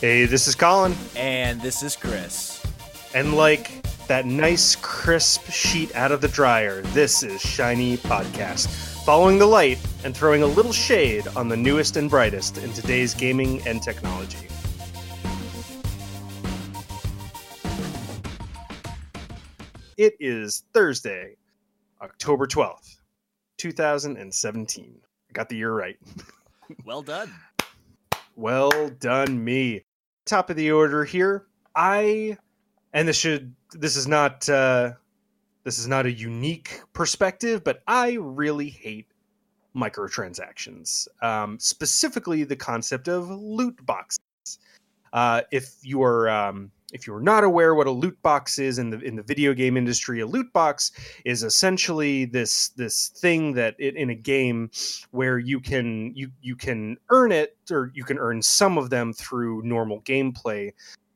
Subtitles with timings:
[0.00, 0.94] Hey, this is Colin.
[1.14, 2.64] And this is Chris.
[3.12, 8.68] And like that nice, crisp sheet out of the dryer, this is Shiny Podcast,
[9.04, 13.12] following the light and throwing a little shade on the newest and brightest in today's
[13.12, 14.48] gaming and technology.
[19.98, 21.36] It is Thursday,
[22.00, 22.96] October 12th,
[23.58, 24.98] 2017.
[25.04, 25.98] I got the year right.
[26.86, 27.34] Well done.
[28.36, 29.82] Well done, me.
[30.30, 31.46] Top of the order here.
[31.74, 32.38] I,
[32.92, 34.92] and this should, this is not, uh,
[35.64, 39.08] this is not a unique perspective, but I really hate
[39.74, 41.08] microtransactions.
[41.20, 44.20] Um, specifically, the concept of loot boxes.
[45.12, 48.90] Uh, if you are um, if you're not aware what a loot box is in
[48.90, 50.92] the in the video game industry, a loot box
[51.24, 54.70] is essentially this this thing that it, in a game
[55.10, 59.12] where you can you you can earn it or you can earn some of them
[59.12, 60.72] through normal gameplay,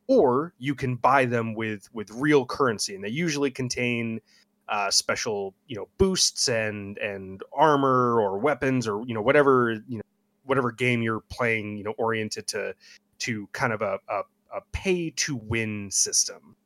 [0.06, 4.20] or you can buy them with with real currency, and they usually contain
[4.68, 9.98] uh, special you know boosts and and armor or weapons or you know whatever you
[9.98, 10.02] know
[10.44, 12.74] whatever game you're playing you know oriented to
[13.18, 14.22] to kind of a, a
[14.54, 16.56] a pay to win system.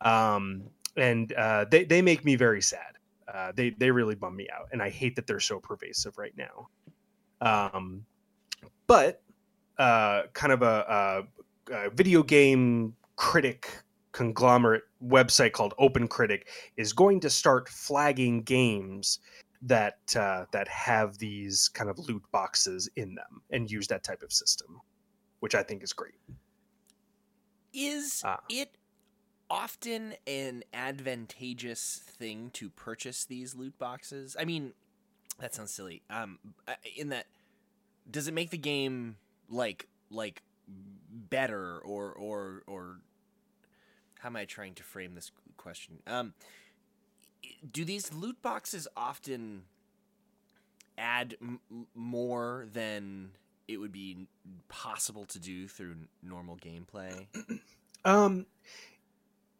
[0.00, 0.64] Um,
[0.96, 2.98] and uh, they, they make me very sad.
[3.32, 4.68] Uh, they, they really bum me out.
[4.72, 6.68] And I hate that they're so pervasive right now.
[7.40, 8.04] Um,
[8.86, 9.22] but
[9.78, 11.24] uh, kind of a,
[11.70, 13.68] a, a video game critic
[14.12, 19.18] conglomerate website called Open Critic is going to start flagging games
[19.62, 24.22] that uh, that have these kind of loot boxes in them and use that type
[24.22, 24.80] of system,
[25.40, 26.18] which I think is great.
[27.72, 28.40] Is ah.
[28.48, 28.76] it
[29.50, 34.36] often an advantageous thing to purchase these loot boxes?
[34.38, 34.72] I mean,
[35.38, 36.02] that sounds silly.
[36.10, 36.38] Um,
[36.96, 37.26] in that,
[38.10, 39.16] does it make the game
[39.48, 40.42] like like
[41.10, 43.00] better or or or
[44.20, 45.98] how am I trying to frame this question?
[46.06, 46.34] Um,
[47.72, 49.64] do these loot boxes often
[50.96, 51.60] add m-
[51.94, 53.32] more than
[53.68, 54.26] it would be
[54.68, 57.26] possible to do through normal gameplay?
[58.04, 58.46] Um,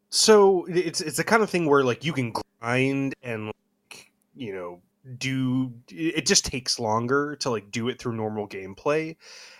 [0.09, 4.53] so it's it's the kind of thing where like you can grind and like, you
[4.53, 4.81] know
[5.17, 9.15] do it just takes longer to like do it through normal gameplay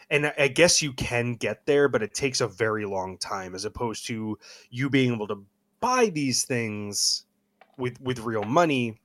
[0.09, 3.65] and i guess you can get there but it takes a very long time as
[3.65, 4.37] opposed to
[4.69, 5.43] you being able to
[5.81, 7.25] buy these things
[7.77, 9.01] with with real money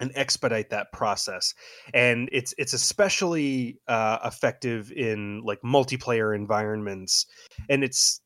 [0.00, 1.54] and expedite that process
[1.94, 7.26] and it's it's especially uh, effective in like multiplayer environments
[7.68, 8.20] and it's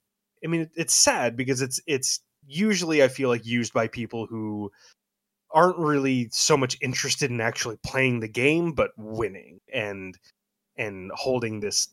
[0.44, 4.70] i mean it's sad because it's it's usually i feel like used by people who
[5.52, 10.18] aren't really so much interested in actually playing the game but winning and
[10.76, 11.88] and holding this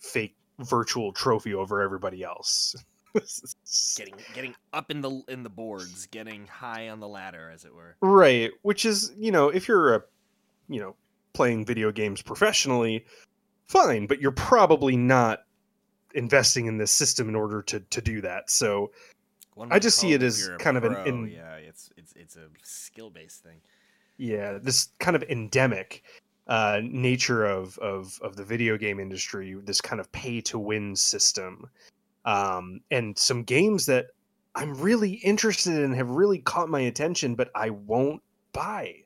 [0.00, 2.74] fake virtual trophy over everybody else
[3.96, 7.74] getting getting up in the in the boards, getting high on the ladder, as it
[7.74, 7.96] were.
[8.00, 10.02] Right, which is you know if you're a
[10.68, 10.94] you know
[11.32, 13.04] playing video games professionally,
[13.66, 15.44] fine, but you're probably not
[16.14, 18.50] investing in this system in order to to do that.
[18.50, 18.90] So
[19.70, 22.46] I just see it as kind pro, of an in, yeah, it's it's it's a
[22.62, 23.60] skill based thing.
[24.16, 26.02] Yeah, this kind of endemic
[26.48, 30.96] uh, nature of, of of the video game industry, this kind of pay to win
[30.96, 31.68] system
[32.24, 34.08] um, and some games that
[34.54, 39.04] I'm really interested in have really caught my attention, but I won't buy.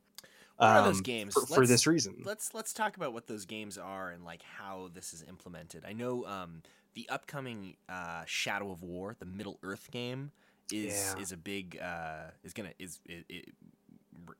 [0.58, 2.22] Um, those games for, for, this reason?
[2.24, 5.84] Let's let's talk about what those games are and like how this is implemented.
[5.86, 6.62] I know um,
[6.94, 10.30] the upcoming uh, Shadow of War, the Middle Earth game,
[10.70, 11.22] is yeah.
[11.22, 13.48] is a big uh, is gonna is it, it,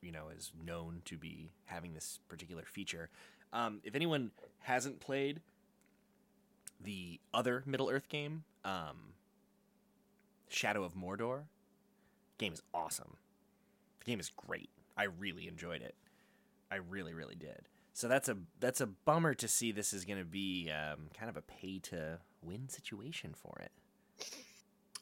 [0.01, 3.11] you know is known to be having this particular feature.
[3.53, 4.31] Um, if anyone
[4.61, 5.41] hasn't played
[6.83, 9.15] the other Middle Earth game, um,
[10.49, 11.43] Shadow of Mordor.
[12.39, 13.17] Game is awesome.
[14.01, 14.71] The game is great.
[14.97, 15.95] I really enjoyed it.
[16.71, 17.69] I really, really did.
[17.95, 19.73] So that's a that's a bummer to see.
[19.73, 23.71] This is going to be um, kind of a pay to win situation for it.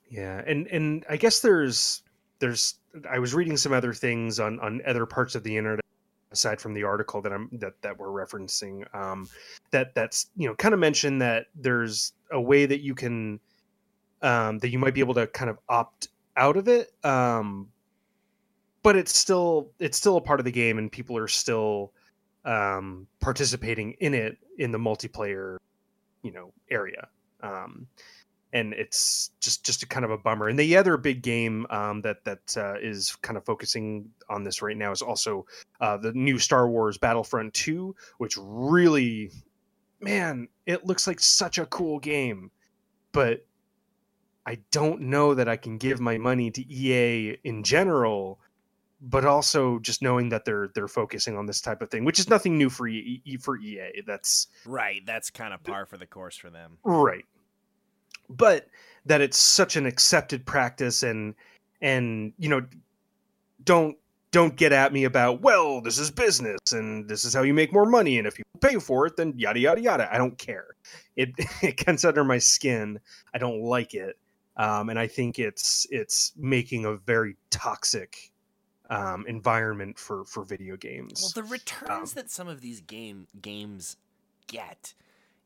[0.09, 2.03] Yeah, and and I guess there's
[2.41, 2.75] there's
[3.09, 5.85] I was reading some other things on on other parts of the internet
[6.33, 9.29] aside from the article that I'm that that we're referencing um,
[9.71, 13.41] that that's you know kind of mentioned that there's a way that you can
[14.23, 16.93] um, that you might be able to kind of opt out of it.
[17.05, 17.69] Um,
[18.83, 21.93] but it's still it's still a part of the game, and people are still
[22.45, 25.59] um, participating in it in the multiplayer,
[26.23, 27.09] you know, area.
[27.43, 27.87] Um,
[28.53, 30.49] and it's just just a kind of a bummer.
[30.49, 34.63] And the other big game um, that that uh, is kind of focusing on this
[34.63, 35.47] right now is also
[35.81, 39.31] uh, the new Star Wars Battlefront Two, which really,
[40.01, 42.51] man, it looks like such a cool game
[43.13, 43.45] but
[44.47, 48.41] I don't know that I can give my money to EA in general,
[49.01, 52.29] but also just knowing that they're they're focusing on this type of thing, which is
[52.29, 54.03] nothing new for e, for EA.
[54.07, 55.03] That's right.
[55.07, 56.79] That's kind of par for the course for them.
[56.85, 57.25] Right.
[58.31, 58.69] But
[59.07, 61.35] that it's such an accepted practice and
[61.81, 62.65] and you know
[63.65, 63.97] don't
[64.31, 67.73] don't get at me about well this is business and this is how you make
[67.73, 70.09] more money and if you pay for it then yada yada yada.
[70.13, 70.67] I don't care.
[71.17, 71.31] It
[71.63, 73.01] it gets under my skin.
[73.35, 74.17] I don't like it.
[74.57, 78.31] Um, and i think it's it's making a very toxic
[78.91, 81.33] um, environment for for video games.
[81.35, 83.97] Well the returns um, that some of these game games
[84.49, 84.95] get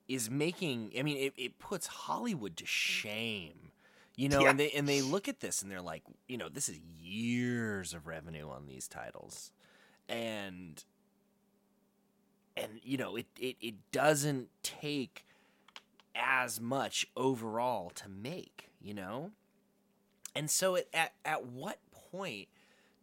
[0.09, 2.69] is making i mean it, it puts hollywood to mm.
[2.69, 3.65] shame
[4.17, 4.51] you know, yeah.
[4.51, 7.95] and they and they look at this and they're like, you know, this is years
[7.95, 9.51] of revenue on these titles.
[10.09, 10.83] And
[12.57, 15.27] and you know, it it, it doesn't take
[16.15, 19.33] as much overall to make, you know?
[20.37, 21.79] And so it, at at what
[22.13, 22.47] point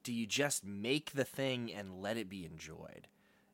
[0.03, 3.07] do you just make the thing and let it be enjoyed?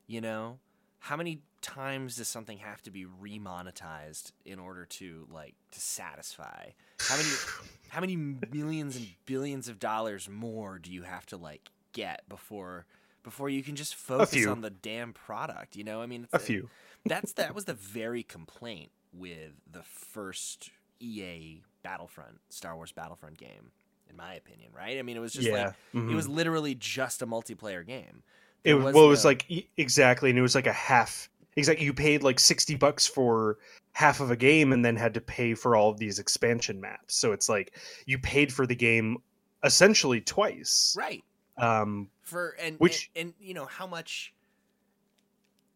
[0.05, 0.59] You know?
[0.99, 6.69] How many times does something have to be remonetized in order to like to satisfy?
[6.99, 7.29] How many
[7.89, 12.85] how many millions and billions of dollars more do you have to like get before
[13.23, 15.75] before you can just focus on the damn product?
[15.75, 16.69] You know, I mean, a few.
[17.05, 20.69] that's that was the very complaint with the first
[20.99, 23.71] EA Battlefront Star Wars Battlefront game,
[24.09, 24.71] in my opinion.
[24.75, 24.99] Right?
[24.99, 25.53] I mean, it was just yeah.
[25.53, 26.11] like mm-hmm.
[26.11, 28.23] it was literally just a multiplayer game.
[28.63, 29.45] There it was, well, it was like
[29.77, 33.57] exactly, and it was like a half exactly you paid like 60 bucks for
[33.93, 37.15] half of a game and then had to pay for all of these expansion maps.
[37.15, 37.75] So it's like
[38.05, 39.17] you paid for the game
[39.63, 40.95] essentially twice.
[40.97, 41.23] Right.
[41.57, 44.33] Um for and which and, and you know how much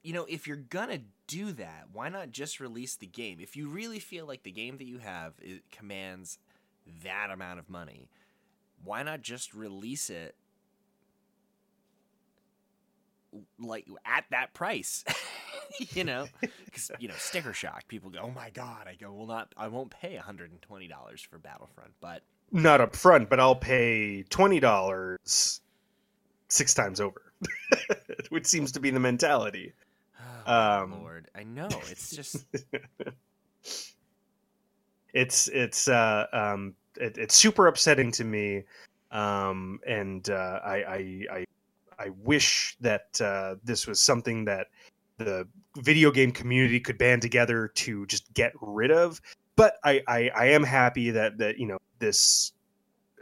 [0.04, 3.40] you know if you're gonna do that why not just release the game?
[3.42, 6.38] If you really feel like the game that you have it commands
[7.04, 8.08] that amount of money
[8.84, 10.36] why not just release it
[13.60, 15.04] like at that price
[15.94, 16.28] you know,
[16.66, 17.88] because you know sticker shock.
[17.88, 19.54] People go, "Oh my god!" I go, "Well, not.
[19.58, 23.40] I won't pay one hundred and twenty dollars for Battlefront, but not up front, but
[23.40, 25.62] I'll pay twenty dollars
[26.48, 27.34] six times over,
[28.30, 29.74] which seems to be the mentality.
[30.46, 32.46] Oh, um, Lord, I know it's just
[35.14, 38.64] it's it's uh um it, it's super upsetting to me,
[39.12, 41.46] um and uh, I I I
[42.02, 44.68] I wish that uh, this was something that
[45.24, 45.48] the
[45.78, 49.22] video game community could band together to just get rid of.
[49.56, 52.54] But I, I, I am happy that that you know this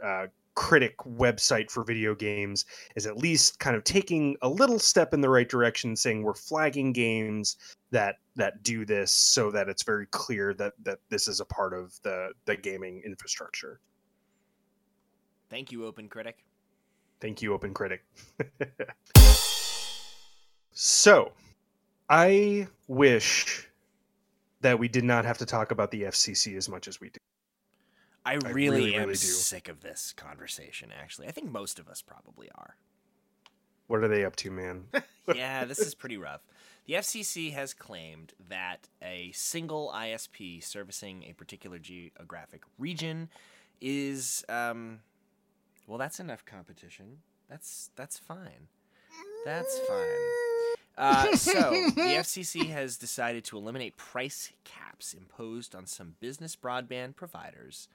[0.02, 2.64] uh, critic website for video games
[2.96, 6.34] is at least kind of taking a little step in the right direction, saying we're
[6.34, 7.56] flagging games
[7.90, 11.72] that that do this so that it's very clear that that this is a part
[11.72, 13.80] of the the gaming infrastructure.
[15.48, 16.44] Thank you, Open Critic.
[17.20, 18.04] Thank you, Open Critic.
[20.72, 21.32] so,
[22.10, 23.68] I wish
[24.62, 27.20] that we did not have to talk about the FCC as much as we do.
[28.26, 31.28] I really, I really am really sick of this conversation, actually.
[31.28, 32.74] I think most of us probably are.
[33.86, 34.84] What are they up to, man?
[35.34, 36.40] yeah, this is pretty rough.
[36.86, 43.28] The FCC has claimed that a single ISP servicing a particular geographic region
[43.80, 45.00] is, um,
[45.86, 47.18] well, that's enough competition.
[47.48, 48.68] That's that's fine.
[49.44, 50.59] That's fine.
[51.00, 57.16] Uh, so the FCC has decided to eliminate price caps imposed on some business broadband
[57.16, 57.88] providers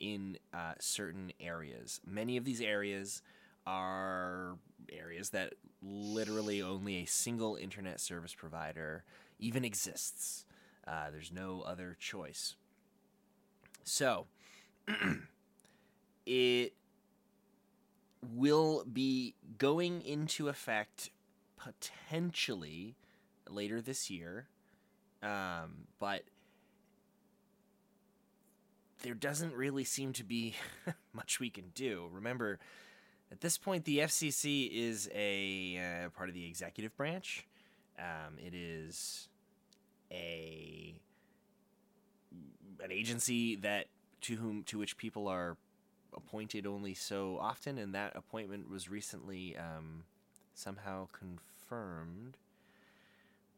[0.00, 2.00] in uh, certain areas.
[2.06, 3.20] Many of these areas
[3.66, 4.56] are
[4.90, 9.04] areas that literally only a single internet service provider
[9.38, 10.46] even exists.
[10.86, 12.54] Uh, there's no other choice.
[13.84, 14.26] So
[16.26, 16.72] it
[18.34, 21.10] will be going into effect
[21.66, 22.94] potentially
[23.48, 24.46] later this year.
[25.22, 26.22] Um, but
[29.02, 30.54] there doesn't really seem to be
[31.12, 32.08] much we can do.
[32.12, 32.58] Remember,
[33.32, 37.46] at this point, the FCC is a uh, part of the executive branch.
[37.98, 39.28] Um, it is
[40.12, 40.94] a
[42.84, 43.86] an agency that
[44.20, 45.56] to whom to which people are
[46.14, 50.04] appointed only so often, and that appointment was recently um,
[50.54, 52.36] somehow confirmed confirmed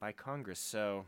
[0.00, 0.58] by Congress.
[0.58, 1.06] So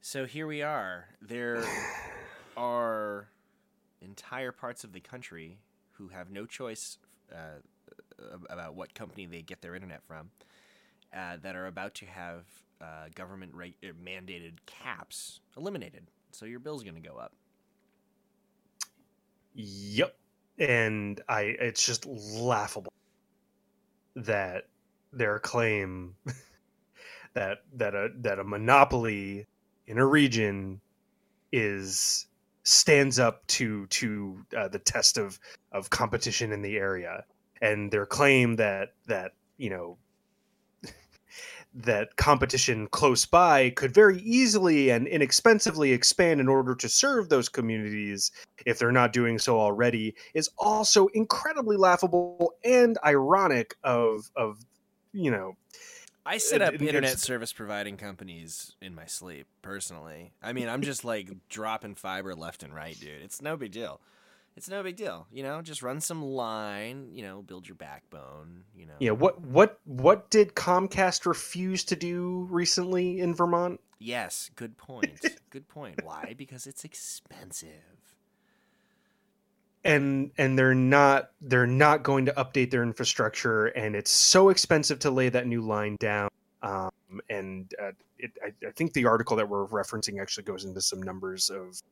[0.00, 1.06] so here we are.
[1.22, 1.64] There
[2.56, 3.28] are
[4.00, 5.58] entire parts of the country
[5.92, 6.98] who have no choice
[7.32, 7.60] uh,
[8.50, 10.30] about what company they get their internet from
[11.14, 12.44] uh, that are about to have
[12.80, 16.10] uh, government reg- er, mandated caps eliminated.
[16.32, 17.32] So your bill's going to go up.
[19.54, 20.16] Yep.
[20.58, 22.92] And I it's just laughable
[24.16, 24.64] that
[25.12, 26.14] their claim
[27.34, 29.46] that that a that a monopoly
[29.86, 30.80] in a region
[31.52, 32.26] is
[32.64, 35.38] stands up to to uh, the test of
[35.72, 37.24] of competition in the area.
[37.60, 39.98] And their claim that that you know
[41.74, 47.48] that competition close by could very easily and inexpensively expand in order to serve those
[47.48, 48.30] communities
[48.64, 54.64] if they're not doing so already is also incredibly laughable and ironic of of
[55.12, 55.56] you know
[56.26, 60.32] I set up internet service providing companies in my sleep personally.
[60.42, 63.20] I mean, I'm just like dropping fiber left and right, dude.
[63.22, 64.00] It's no big deal.
[64.56, 65.62] It's no big deal, you know.
[65.62, 68.94] Just run some line, you know, build your backbone, you know.
[69.00, 69.10] Yeah.
[69.10, 73.80] What what what did Comcast refuse to do recently in Vermont?
[73.98, 75.20] Yes, good point.
[75.50, 76.04] good point.
[76.04, 76.34] Why?
[76.36, 77.68] Because it's expensive.
[79.82, 85.00] And and they're not they're not going to update their infrastructure, and it's so expensive
[85.00, 86.28] to lay that new line down.
[86.62, 86.90] Um,
[87.28, 91.02] and uh, it, I, I think the article that we're referencing actually goes into some
[91.02, 91.82] numbers of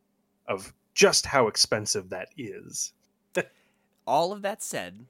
[0.47, 2.93] of just how expensive that is.
[4.07, 5.07] All of that said,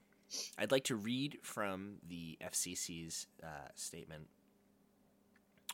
[0.57, 4.27] I'd like to read from the FCC's uh, statement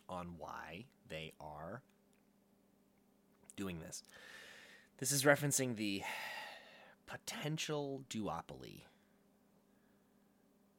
[0.08, 1.82] on why they are
[3.56, 4.04] doing this.
[4.98, 6.04] This is referencing the
[7.06, 8.82] potential duopoly.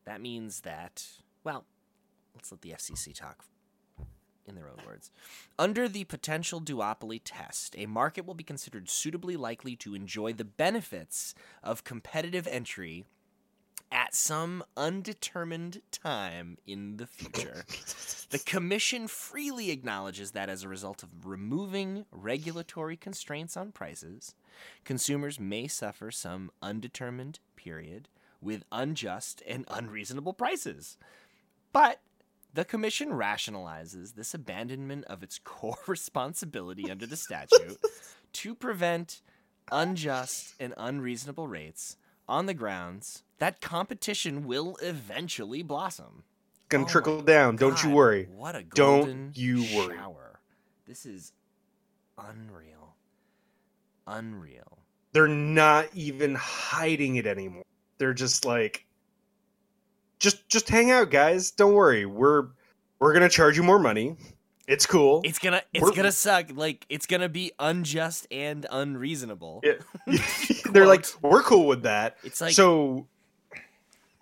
[0.04, 1.06] That means that,
[1.44, 1.64] well,
[2.34, 3.44] let's let the FCC talk
[4.46, 5.10] in their own words.
[5.58, 10.44] Under the potential duopoly test, a market will be considered suitably likely to enjoy the
[10.44, 13.04] benefits of competitive entry
[13.92, 17.64] at some undetermined time in the future.
[18.30, 24.34] the Commission freely acknowledges that as a result of removing regulatory constraints on prices,
[24.84, 28.08] consumers may suffer some undetermined period
[28.40, 30.96] with unjust and unreasonable prices.
[31.72, 32.00] But
[32.54, 37.78] the Commission rationalizes this abandonment of its core responsibility under the statute
[38.32, 39.22] to prevent
[39.72, 41.96] unjust and unreasonable rates
[42.28, 46.24] on the grounds that competition will eventually blossom.
[46.68, 47.56] Gonna oh trickle down.
[47.56, 48.28] God, don't you worry.
[48.36, 49.96] What a don't you worry.
[49.96, 50.40] Shower.
[50.86, 51.32] This is
[52.16, 52.94] unreal.
[54.06, 54.78] Unreal.
[55.12, 57.64] They're not even hiding it anymore.
[57.98, 58.86] They're just like,
[60.20, 61.50] just just hang out, guys.
[61.50, 62.06] Don't worry.
[62.06, 62.48] We're
[63.00, 64.16] we're gonna charge you more money.
[64.68, 65.22] It's cool.
[65.24, 66.46] It's gonna it's we're, gonna suck.
[66.54, 69.62] Like it's gonna be unjust and unreasonable.
[69.64, 69.82] It,
[70.72, 72.18] they're like, we're cool with that.
[72.22, 73.08] It's like so.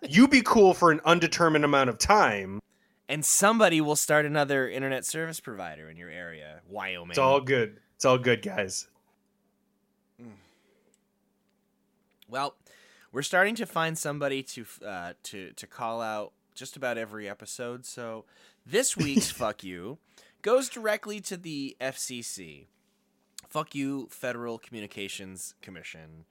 [0.08, 2.60] You be cool for an undetermined amount of time,
[3.08, 7.10] and somebody will start another internet service provider in your area, Wyoming.
[7.10, 7.80] It's all good.
[7.96, 8.86] It's all good, guys.
[12.28, 12.54] Well,
[13.18, 17.84] we're starting to find somebody to uh, to to call out just about every episode.
[17.84, 18.24] So
[18.64, 19.98] this week's fuck you
[20.42, 22.66] goes directly to the FCC.
[23.48, 26.26] Fuck you, Federal Communications Commission.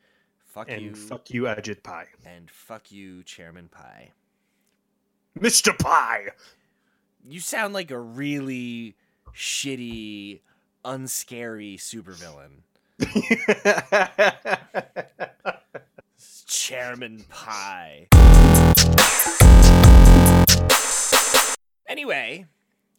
[0.46, 0.96] Fuck and you.
[0.96, 2.06] Fuck you, Ajit Pai.
[2.26, 4.14] And fuck you, Chairman Pai.
[5.38, 5.78] Mr.
[5.78, 6.28] Pai.
[7.28, 8.96] You sound like a really
[9.36, 10.40] shitty,
[10.86, 12.62] unscary supervillain.
[16.48, 18.08] Chairman Pai.
[21.88, 22.46] Anyway,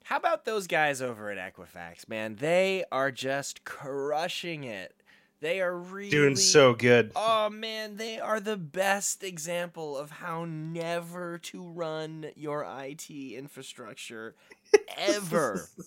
[0.04, 2.36] how about those guys over at Equifax, man?
[2.36, 4.94] They are just crushing it.
[5.40, 7.12] They are really doing so good.
[7.16, 14.34] Oh man, they are the best example of how never to run your IT infrastructure
[14.96, 15.68] ever.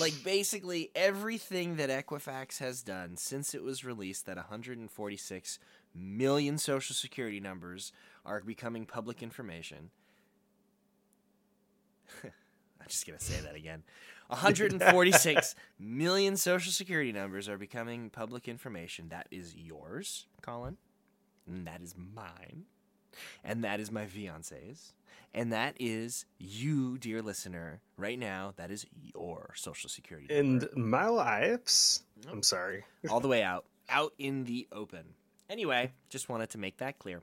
[0.00, 5.58] like basically everything that Equifax has done since it was released that 146
[5.94, 7.92] million social security numbers
[8.24, 9.90] are becoming public information.
[12.24, 13.82] I'm just going to say that again.
[14.28, 19.08] 146 million social security numbers are becoming public information.
[19.10, 20.78] That is yours, Colin.
[21.46, 22.64] And that is mine.
[23.44, 24.94] And that is my fiance's.
[25.34, 28.52] And that is you, dear listener, right now.
[28.56, 30.66] That is your social security number.
[30.66, 32.02] And my life's.
[32.30, 32.84] I'm sorry.
[33.10, 33.66] All the way out.
[33.88, 35.04] Out in the open.
[35.50, 37.22] Anyway, just wanted to make that clear.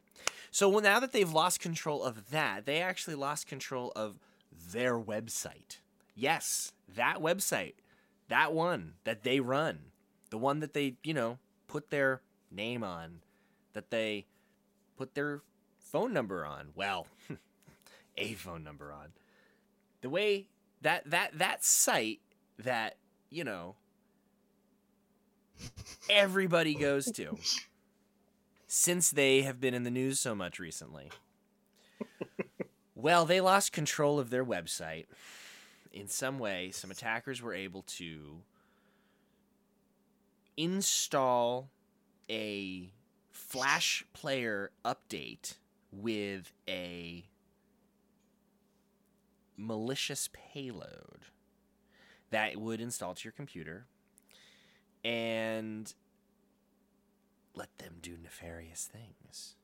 [0.52, 4.20] So now that they've lost control of that, they actually lost control of
[4.72, 5.78] their website.
[6.16, 7.76] Yes, that website,
[8.28, 9.80] that one that they run,
[10.30, 12.22] the one that they, you know, put their
[12.52, 13.20] name on,
[13.74, 14.26] that they
[14.98, 15.42] put their
[15.80, 16.70] phone number on.
[16.76, 17.08] Well,
[18.18, 19.10] a phone number on.
[20.02, 20.48] The way
[20.82, 22.20] that that that site
[22.58, 22.96] that
[23.30, 23.76] you know
[26.10, 27.38] everybody goes to
[28.72, 31.10] since they have been in the news so much recently.
[32.96, 35.08] well, they lost control of their website.
[35.92, 38.44] In some way, some attackers were able to
[40.56, 41.72] install
[42.30, 42.92] a
[43.32, 45.56] Flash player update
[45.92, 47.26] with a
[49.58, 51.22] malicious payload
[52.30, 53.88] that would install to your computer
[55.04, 55.92] and
[57.56, 59.56] let them do nefarious things.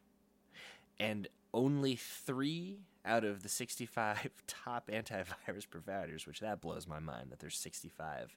[0.99, 7.31] And only three out of the 65 top antivirus providers, which that blows my mind
[7.31, 8.35] that there's 65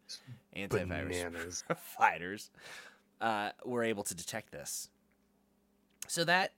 [0.57, 1.65] antivirus Bananas.
[1.67, 2.51] providers,
[3.21, 4.89] uh, were able to detect this.
[6.07, 6.53] So that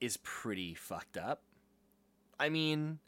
[0.00, 1.42] is pretty fucked up.
[2.38, 2.98] I mean,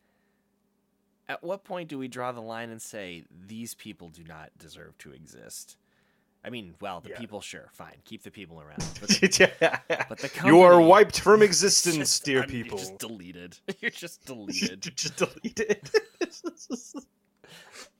[1.28, 4.98] at what point do we draw the line and say these people do not deserve
[4.98, 5.76] to exist?
[6.44, 7.18] I mean, well, the yeah.
[7.18, 8.82] people, sure, fine, keep the people around.
[9.00, 10.04] But the, yeah.
[10.08, 12.78] but the company, you are wiped from existence, just, dear people.
[12.78, 13.58] You're just deleted.
[13.80, 14.86] You're just deleted.
[14.86, 15.90] you're just deleted.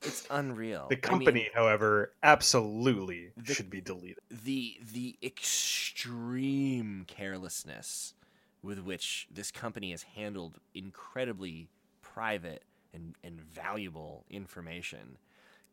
[0.01, 0.87] it's unreal.
[0.89, 4.17] The company, I mean, however, absolutely the, should be deleted.
[4.29, 8.15] The the extreme carelessness
[8.63, 11.67] with which this company has handled incredibly
[12.01, 15.17] private and, and valuable information,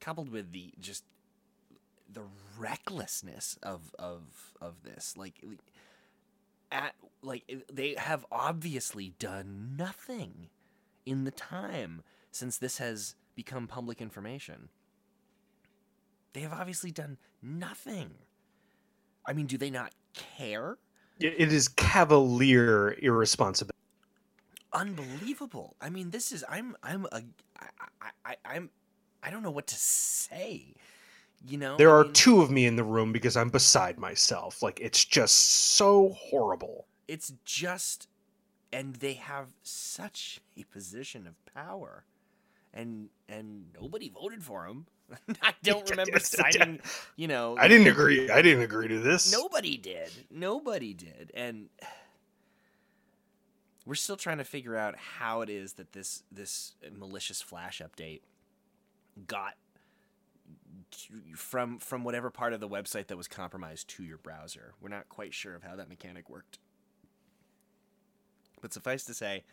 [0.00, 1.04] coupled with the just
[2.12, 2.22] the
[2.58, 5.14] recklessness of of of this.
[5.16, 5.44] Like
[6.70, 10.48] at like they have obviously done nothing
[11.06, 14.68] in the time since this has become public information.
[16.32, 18.10] They have obviously done nothing.
[19.26, 20.78] I mean do they not care?
[21.20, 23.74] It is cavalier irresponsibility.
[24.72, 25.74] Unbelievable.
[25.80, 27.22] I mean this is i'm i'm a
[27.58, 28.70] I, I, i'm
[29.22, 30.74] i don't know what to say
[31.46, 34.62] you know, there I are two of me in the room because I'm beside myself.
[34.62, 36.86] Like it's just so horrible.
[37.06, 38.08] It's just,
[38.72, 42.04] and they have such a position of power,
[42.74, 44.86] and and nobody voted for him.
[45.42, 46.80] I don't remember signing.
[47.16, 48.30] You know, I didn't agree.
[48.30, 49.32] I didn't agree to this.
[49.32, 50.10] Nobody did.
[50.30, 51.68] Nobody did, and
[53.86, 58.20] we're still trying to figure out how it is that this this malicious flash update
[59.26, 59.54] got
[61.34, 64.74] from from whatever part of the website that was compromised to your browser.
[64.80, 66.58] We're not quite sure of how that mechanic worked.
[68.60, 69.44] But suffice to say,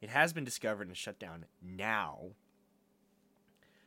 [0.00, 2.30] it has been discovered and shut down now.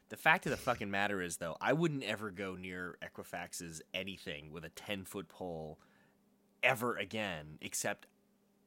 [0.10, 4.52] The fact of the fucking matter is, though, I wouldn't ever go near Equifax's anything
[4.52, 5.80] with a 10 foot pole
[6.62, 8.06] ever again, except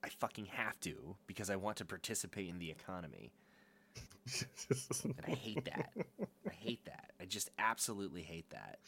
[0.03, 3.33] I fucking have to because I want to participate in the economy
[5.05, 5.91] and I hate that.
[6.47, 7.13] I hate that.
[7.21, 8.79] I just absolutely hate that.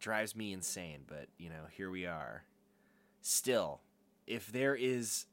[0.00, 2.44] Drives me insane, but you know, here we are.
[3.20, 3.80] Still,
[4.26, 5.26] if there is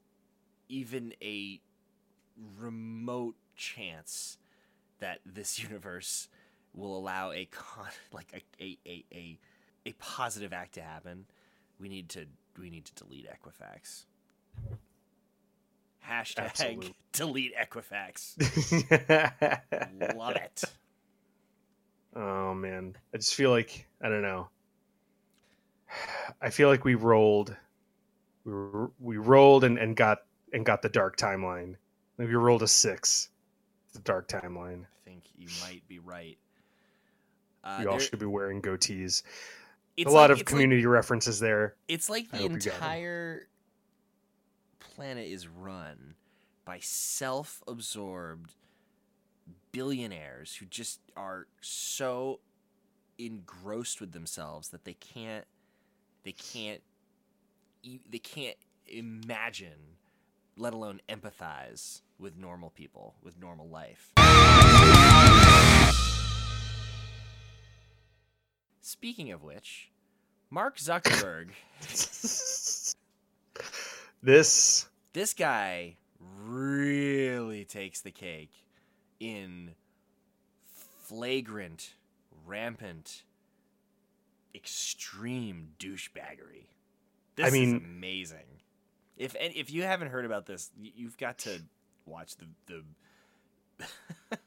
[0.68, 1.60] even a
[2.60, 4.38] remote chance
[5.00, 6.28] that this universe
[6.74, 9.40] will allow a con like a a, a, a,
[9.88, 11.26] a positive act to happen,
[11.80, 12.26] we need to
[12.60, 14.06] we need to delete Equifax.
[16.10, 16.96] Hashtag Absolutely.
[17.14, 18.36] delete Equifax.
[20.18, 20.64] Love it.
[22.16, 24.50] Oh man, I just feel like I don't know.
[26.42, 27.56] I feel like we rolled,
[28.44, 28.54] we
[29.00, 30.20] we rolled and, and got
[30.52, 31.76] and got the dark timeline.
[32.18, 33.30] Maybe we rolled a six.
[33.94, 34.84] The dark timeline.
[34.84, 36.38] I think you might be right.
[37.64, 39.24] Uh, we all there, should be wearing goatees.
[39.98, 41.76] a lot like, of community like, references there.
[41.88, 43.48] It's like the entire
[45.00, 46.16] planet is run
[46.66, 48.54] by self absorbed
[49.72, 52.42] billionaires who just are so
[53.18, 55.46] engrossed with themselves that they can't
[56.26, 56.82] they can't
[58.12, 58.58] they can't
[58.88, 59.96] imagine
[60.58, 64.12] let alone empathize with normal people with normal life.
[68.82, 69.92] Speaking of which
[70.50, 71.52] mark zuckerberg
[74.22, 75.98] this this guy
[76.46, 78.52] really takes the cake
[79.20, 79.72] in
[81.08, 81.96] flagrant,
[82.46, 83.24] rampant,
[84.54, 86.68] extreme douchebaggery.
[87.36, 88.62] This I mean, is amazing.
[89.18, 91.62] If if you haven't heard about this, you've got to
[92.06, 93.88] watch the the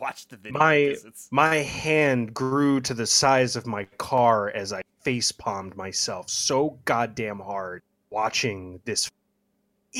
[0.00, 0.58] watch the video.
[0.58, 0.96] My
[1.30, 6.78] my hand grew to the size of my car as I face palmed myself so
[6.84, 9.08] goddamn hard watching this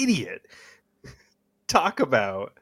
[0.03, 0.43] idiot
[1.67, 2.55] talk about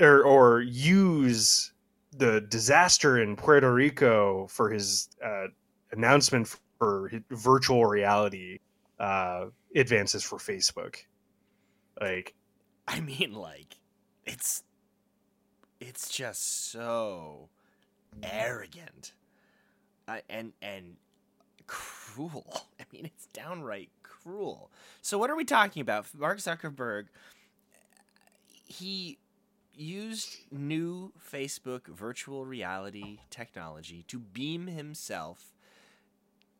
[0.00, 1.72] or or use
[2.12, 5.46] the disaster in Puerto Rico for his uh,
[5.92, 8.58] announcement for virtual reality
[9.00, 10.96] uh, advances for Facebook.
[12.00, 12.34] Like,
[12.86, 13.76] I mean, like,
[14.24, 14.62] it's
[15.80, 17.48] it's just so
[18.22, 19.14] arrogant
[20.28, 20.96] and and
[21.66, 22.66] cruel.
[22.80, 23.90] I mean, it's downright
[24.22, 24.70] cruel.
[25.00, 26.06] So, what are we talking about?
[26.16, 27.06] Mark Zuckerberg,
[28.66, 29.18] he
[29.74, 35.52] used new Facebook virtual reality technology to beam himself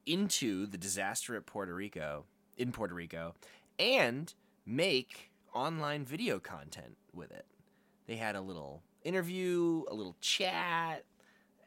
[0.07, 2.25] into the disaster at Puerto Rico,
[2.57, 3.35] in Puerto Rico,
[3.79, 4.35] and
[4.67, 7.47] make online video content with it.
[8.07, 11.05] They had a little interview, a little chat,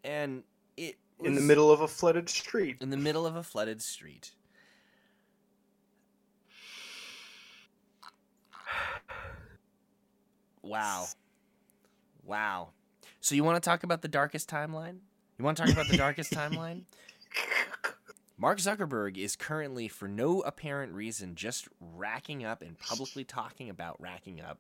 [0.03, 0.43] and
[0.77, 2.77] it in the middle of a flooded street.
[2.81, 4.31] In the middle of a flooded street.
[10.65, 11.06] Wow.
[12.23, 12.69] Wow.
[13.21, 14.97] So you want to talk about the darkest timeline?
[15.38, 16.84] You want to talk about the darkest timeline?
[18.38, 23.99] Mark Zuckerberg is currently, for no apparent reason, just racking up and publicly talking about
[24.01, 24.60] racking up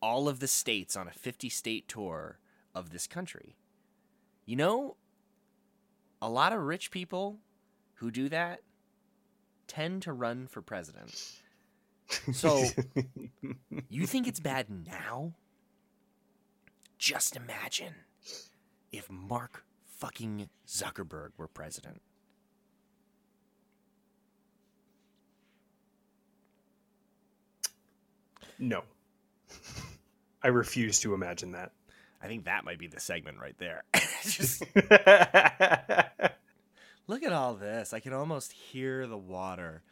[0.00, 2.38] all of the states on a 50 state tour
[2.74, 3.56] of this country.
[4.46, 4.96] You know,
[6.22, 7.38] a lot of rich people
[7.94, 8.60] who do that
[9.66, 11.40] tend to run for president.
[12.32, 12.64] So,
[13.88, 15.34] you think it's bad now?
[16.98, 17.94] Just imagine
[18.90, 22.00] if Mark fucking Zuckerberg were president.
[28.58, 28.82] No.
[30.42, 31.72] I refuse to imagine that.
[32.22, 33.84] I think that might be the segment right there.
[34.22, 34.62] Just
[37.06, 37.92] look at all this.
[37.92, 39.82] I can almost hear the water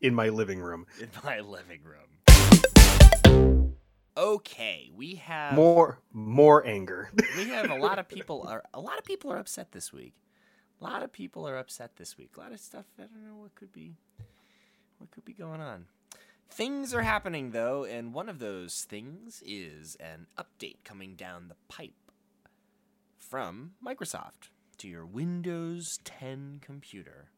[0.00, 0.86] in my living room.
[1.00, 3.74] In my living room.
[4.16, 7.10] Okay, we have more more anger.
[7.36, 10.14] we have a lot of people are a lot of people are upset this week.
[10.80, 12.30] A lot of people are upset this week.
[12.36, 12.86] A lot of stuff.
[12.98, 13.96] I don't know what could be
[14.98, 15.86] what could be going on.
[16.48, 21.56] Things are happening though, and one of those things is an update coming down the
[21.68, 21.92] pipe
[23.18, 27.30] from Microsoft to your Windows 10 computer.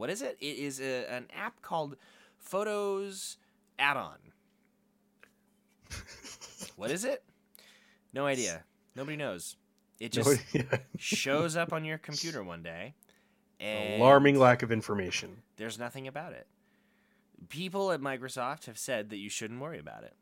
[0.00, 0.36] What is it?
[0.40, 1.96] It is a, an app called
[2.38, 3.36] Photos
[3.78, 4.16] Add On.
[6.76, 7.22] what is it?
[8.12, 8.64] No idea.
[8.96, 9.56] Nobody knows.
[9.98, 10.62] It just no
[10.96, 12.94] shows up on your computer one day.
[13.60, 15.42] Alarming lack of information.
[15.56, 16.46] There's nothing about it
[17.48, 20.14] people at Microsoft have said that you shouldn't worry about it.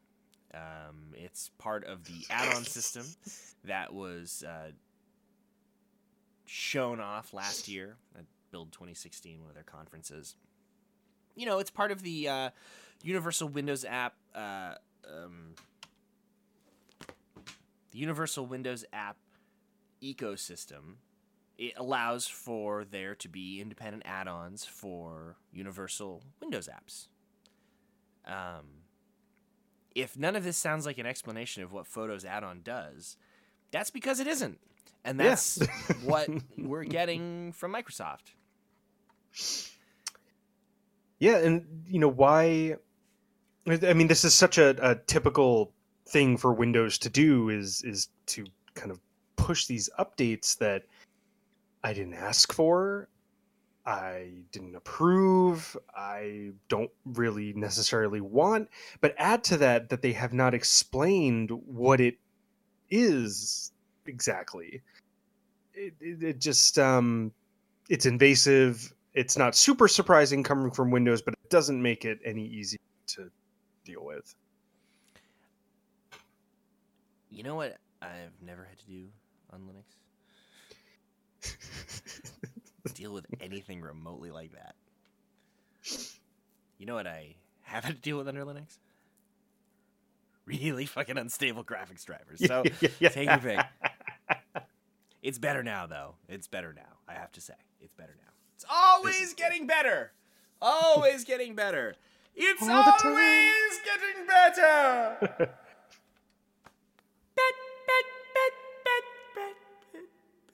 [0.54, 3.04] Um, it's part of the add-on system
[3.64, 4.70] that was uh,
[6.46, 7.96] shown off last year
[8.50, 10.34] Build 2016, one of their conferences.
[11.34, 12.50] You know, it's part of the uh,
[13.02, 14.14] Universal Windows app.
[14.34, 14.74] Uh,
[15.06, 15.54] um,
[17.90, 19.16] the Universal Windows app
[20.02, 20.96] ecosystem.
[21.56, 27.08] It allows for there to be independent add-ons for Universal Windows apps.
[28.24, 28.84] Um,
[29.94, 33.16] if none of this sounds like an explanation of what Photos add-on does,
[33.72, 34.60] that's because it isn't,
[35.04, 35.96] and that's yeah.
[36.04, 38.34] what we're getting from Microsoft.
[41.18, 42.76] Yeah, and you know why?
[43.66, 45.72] I mean, this is such a, a typical
[46.06, 49.00] thing for Windows to do is is to kind of
[49.36, 50.84] push these updates that
[51.82, 53.08] I didn't ask for
[53.88, 58.68] I didn't approve, I don't really necessarily want,
[59.00, 62.18] but add to that that they have not explained what it
[62.90, 63.72] is
[64.04, 64.82] exactly.
[65.72, 67.32] It, it, it just um
[67.88, 68.92] it's invasive.
[69.18, 72.78] It's not super surprising coming from Windows, but it doesn't make it any easier
[73.08, 73.32] to
[73.84, 74.32] deal with.
[77.28, 79.06] You know what I've never had to do
[79.52, 79.68] on
[81.42, 81.52] Linux?
[82.94, 84.76] deal with anything remotely like that.
[86.78, 88.78] You know what I haven't to deal with under Linux?
[90.46, 92.46] Really fucking unstable graphics drivers.
[92.46, 93.08] So yeah, yeah.
[93.08, 93.66] take your pick.
[95.24, 96.14] It's better now, though.
[96.28, 97.00] It's better now.
[97.08, 98.37] I have to say, it's better now.
[98.58, 100.10] It's always getting better.
[100.60, 101.94] Always getting better.
[102.34, 102.70] It's All
[103.04, 105.16] always getting better.
[105.20, 105.54] bet, bet,
[107.86, 108.02] bet,
[108.34, 109.54] bet,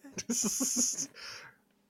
[0.02, 1.08] bet, bet.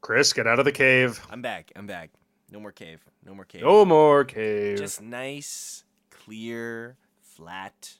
[0.02, 1.20] Chris, get out of the cave.
[1.28, 1.72] I'm back.
[1.74, 2.10] I'm back.
[2.48, 3.04] No more cave.
[3.26, 3.62] No more cave.
[3.62, 4.78] No more cave.
[4.78, 7.94] Just nice, clear, flat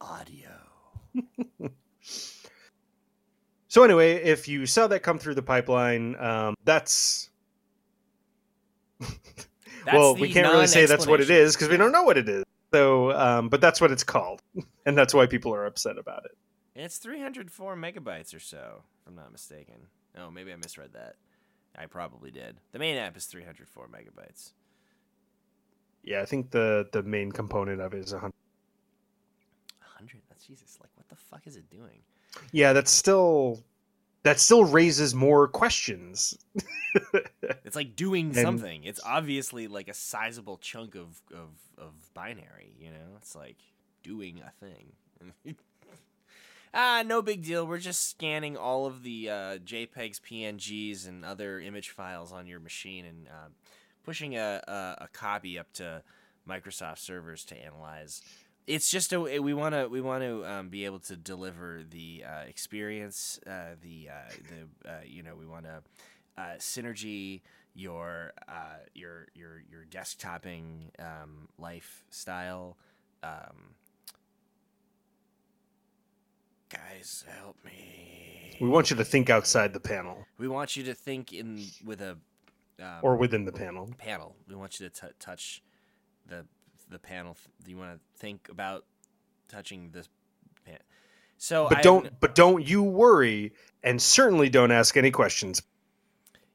[0.00, 0.50] audio.
[3.74, 7.28] so anyway, if you saw that come through the pipeline, um, that's.
[9.00, 9.18] that's
[9.92, 12.28] well, we can't really say that's what it is because we don't know what it
[12.28, 12.44] is.
[12.72, 14.42] So, um, but that's what it's called,
[14.86, 16.36] and that's why people are upset about it.
[16.76, 19.88] And it's 304 megabytes or so, if I'm not mistaken.
[20.16, 21.16] Oh, maybe I misread that.
[21.76, 22.58] I probably did.
[22.70, 24.52] The main app is 304 megabytes.
[26.04, 28.32] Yeah, I think the the main component of it is 100.
[29.80, 30.22] 100?
[30.28, 30.78] That's Jesus.
[30.80, 32.02] Like, what the fuck is it doing?
[32.52, 33.62] Yeah, that's still
[34.22, 36.36] that still raises more questions.
[37.64, 38.84] it's like doing and, something.
[38.84, 42.74] It's obviously like a sizable chunk of, of of binary.
[42.78, 43.58] You know, it's like
[44.02, 45.56] doing a thing.
[46.74, 47.66] ah, no big deal.
[47.66, 52.60] We're just scanning all of the uh, JPEGs, PNGs, and other image files on your
[52.60, 53.48] machine and uh,
[54.04, 56.02] pushing a, a, a copy up to
[56.48, 58.22] Microsoft servers to analyze
[58.66, 62.24] it's just a we want to we want to um, be able to deliver the
[62.26, 65.82] uh, experience uh, the uh, the uh, you know we want to
[66.36, 67.42] uh, synergy
[67.74, 72.76] your uh, your your your desktoping um, lifestyle
[73.22, 73.74] um,
[76.70, 78.56] guys help me.
[78.60, 80.26] We want you to think outside the panel.
[80.38, 82.16] We want you to think in with a
[82.80, 83.90] um, or within the panel.
[83.98, 84.34] panel.
[84.48, 85.62] We want you to t- touch
[86.26, 86.46] the
[86.88, 87.36] the panel.
[87.64, 88.84] Do you want to think about
[89.48, 90.08] touching this
[90.64, 90.78] pan?
[91.38, 92.20] So, but I don't.
[92.20, 95.62] But don't you worry, and certainly don't ask any questions.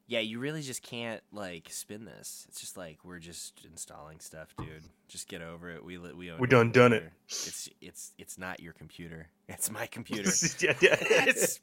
[0.07, 2.45] Yeah, you really just can't like spin this.
[2.49, 4.83] It's just like we're just installing stuff, dude.
[5.07, 5.85] Just get over it.
[5.85, 7.11] We we we done done it.
[7.27, 9.27] It's it's it's not your computer.
[9.47, 10.31] It's my computer.
[10.59, 10.97] yeah, yeah.
[10.99, 11.59] it's,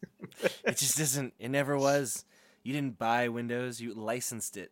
[0.64, 1.34] it just isn't.
[1.40, 2.24] It never was.
[2.62, 3.80] You didn't buy Windows.
[3.80, 4.70] You licensed it.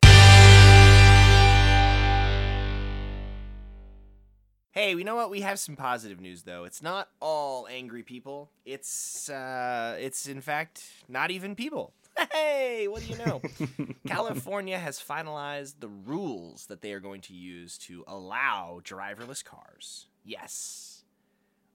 [4.75, 5.31] Hey, we know what?
[5.31, 6.65] We have some positive news though.
[6.65, 8.51] It's not all angry people.
[8.65, 11.93] It's uh it's in fact not even people.
[12.33, 13.41] Hey, what do you know?
[14.09, 20.07] California has finalized the rules that they are going to use to allow driverless cars.
[20.25, 21.05] Yes.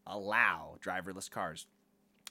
[0.06, 1.68] Allow driverless cars.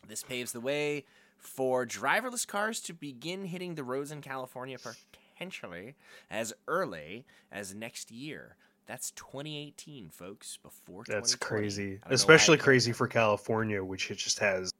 [0.07, 1.07] This paves the way
[1.39, 5.95] for driverless cars to begin hitting the roads in California potentially
[6.31, 8.57] as early as next year.
[8.89, 10.59] That's 2018, folks.
[10.63, 14.73] Before that's crazy, especially crazy for California, which it just has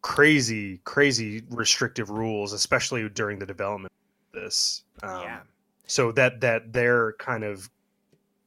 [0.00, 3.92] crazy, crazy restrictive rules, especially during the development
[4.32, 4.84] of this.
[5.02, 5.40] Um, yeah.
[5.88, 7.68] So that that they're kind of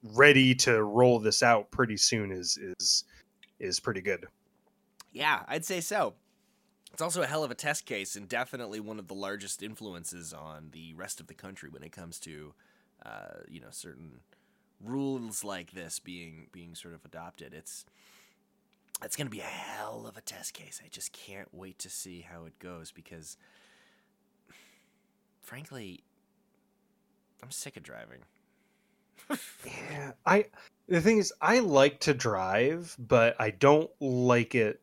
[0.01, 3.03] ready to roll this out pretty soon is is
[3.59, 4.25] is pretty good.
[5.11, 6.13] Yeah, I'd say so.
[6.93, 10.33] It's also a hell of a test case and definitely one of the largest influences
[10.33, 12.53] on the rest of the country when it comes to
[13.05, 14.19] uh, you know certain
[14.83, 17.53] rules like this being being sort of adopted.
[17.53, 17.85] It's
[19.03, 20.81] it's going to be a hell of a test case.
[20.83, 23.37] I just can't wait to see how it goes because
[25.41, 26.03] frankly
[27.43, 28.19] I'm sick of driving.
[29.65, 30.45] yeah, I
[30.87, 34.81] the thing is I like to drive, but I don't like it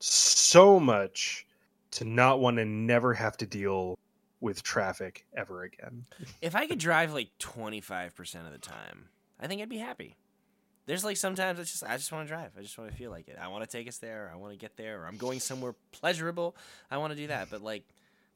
[0.00, 1.46] so much
[1.92, 3.98] to not want to never have to deal
[4.42, 6.04] with traffic ever again.
[6.42, 9.08] if I could drive like 25% of the time,
[9.40, 10.16] I think I'd be happy.
[10.86, 12.50] There's like sometimes it's just I just want to drive.
[12.58, 13.38] I just want to feel like it.
[13.40, 14.30] I want to take us there.
[14.34, 15.02] I want to get there.
[15.02, 16.56] Or I'm going somewhere pleasurable.
[16.90, 17.50] I want to do that.
[17.50, 17.84] But like,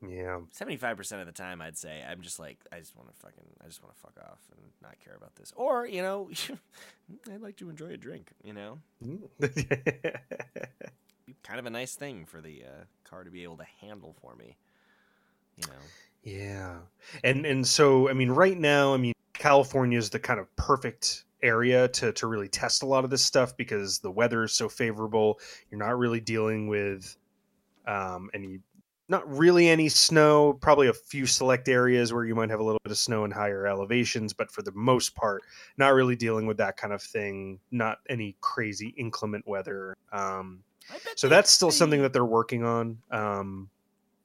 [0.00, 3.08] yeah, seventy five percent of the time, I'd say I'm just like I just want
[3.08, 5.52] to fucking I just want to fuck off and not care about this.
[5.56, 6.30] Or you know,
[7.34, 8.30] I'd like to enjoy a drink.
[8.44, 8.78] You know,
[11.42, 14.36] kind of a nice thing for the uh, car to be able to handle for
[14.36, 14.56] me
[15.56, 15.74] you know.
[16.22, 16.78] Yeah.
[17.22, 21.24] And and so I mean right now, I mean California is the kind of perfect
[21.42, 24.68] area to to really test a lot of this stuff because the weather is so
[24.68, 25.38] favorable.
[25.70, 27.16] You're not really dealing with
[27.86, 28.60] um, any
[29.08, 32.80] not really any snow, probably a few select areas where you might have a little
[32.82, 35.42] bit of snow in higher elevations, but for the most part,
[35.76, 39.96] not really dealing with that kind of thing, not any crazy inclement weather.
[40.12, 40.64] Um,
[41.14, 42.98] so that's still something that they're working on.
[43.10, 43.70] Um,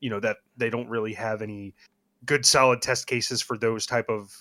[0.02, 1.74] you know that they don't really have any
[2.26, 4.36] good solid test cases for those type of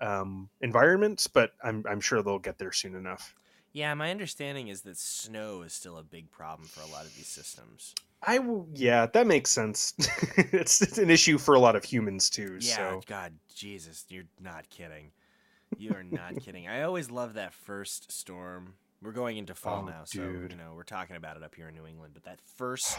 [0.00, 3.34] um, environments, but I'm I'm sure they'll get there soon enough.
[3.72, 7.16] Yeah, my understanding is that snow is still a big problem for a lot of
[7.16, 7.94] these systems.
[8.22, 8.40] I
[8.74, 9.94] yeah, that makes sense.
[10.36, 12.58] it's, it's, an issue for a lot of humans too.
[12.60, 13.00] Yeah, so.
[13.06, 15.12] God, Jesus, you're not kidding.
[15.78, 16.68] You are not kidding.
[16.68, 18.74] I always love that first storm.
[19.00, 20.52] We're going into fall oh, now, so dude.
[20.52, 22.12] you know we're talking about it up here in New England.
[22.14, 22.96] But that first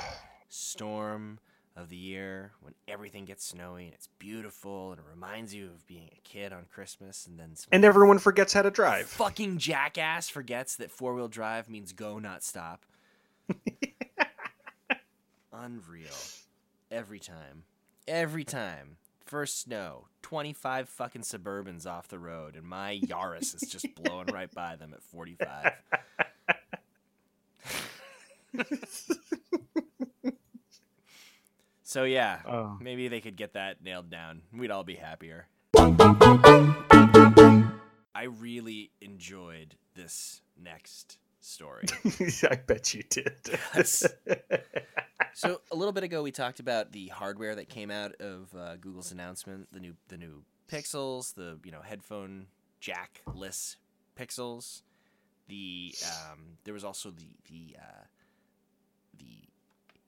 [0.50, 1.40] storm
[1.76, 5.86] of the year when everything gets snowy and it's beautiful and it reminds you of
[5.88, 9.08] being a kid on Christmas and then and everyone forgets how to drive.
[9.08, 12.86] Fucking jackass forgets that four wheel drive means go not stop.
[15.52, 16.08] Unreal.
[16.92, 17.64] Every time.
[18.08, 18.98] Every time
[19.34, 24.54] first snow, 25 fucking Suburbans off the road, and my Yaris is just blowing right
[24.54, 25.72] by them at 45.
[31.94, 32.76] so, yeah, Oh.
[32.82, 34.42] maybe they could get that nailed down.
[34.52, 35.48] We'd all be happier.
[38.16, 41.86] I really enjoyed this next story.
[42.50, 43.34] I bet you did.
[43.76, 44.06] Yes.
[45.34, 48.78] so a little bit ago, we talked about the hardware that came out of uh,
[48.78, 52.48] Google's announcement, the new the new Pixels, the you know headphone
[52.82, 53.76] jackless
[54.18, 54.82] Pixels.
[55.48, 58.13] The um, there was also the the uh, the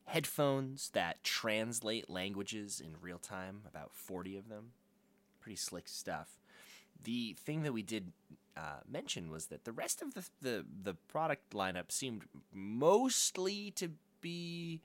[0.05, 3.61] headphones that translate languages in real time.
[3.67, 4.71] About forty of them,
[5.41, 6.39] pretty slick stuff.
[7.03, 8.11] The thing that we did
[8.57, 13.89] uh, mention was that the rest of the, the the product lineup seemed mostly to
[14.21, 14.81] be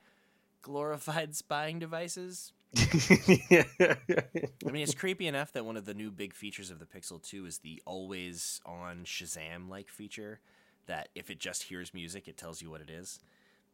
[0.63, 2.53] glorified spying devices.
[2.77, 3.97] I
[4.71, 7.47] mean, it's creepy enough that one of the new big features of the Pixel 2
[7.47, 10.41] is the always on Shazam like feature
[10.87, 13.21] that if it just hears music, it tells you what it is.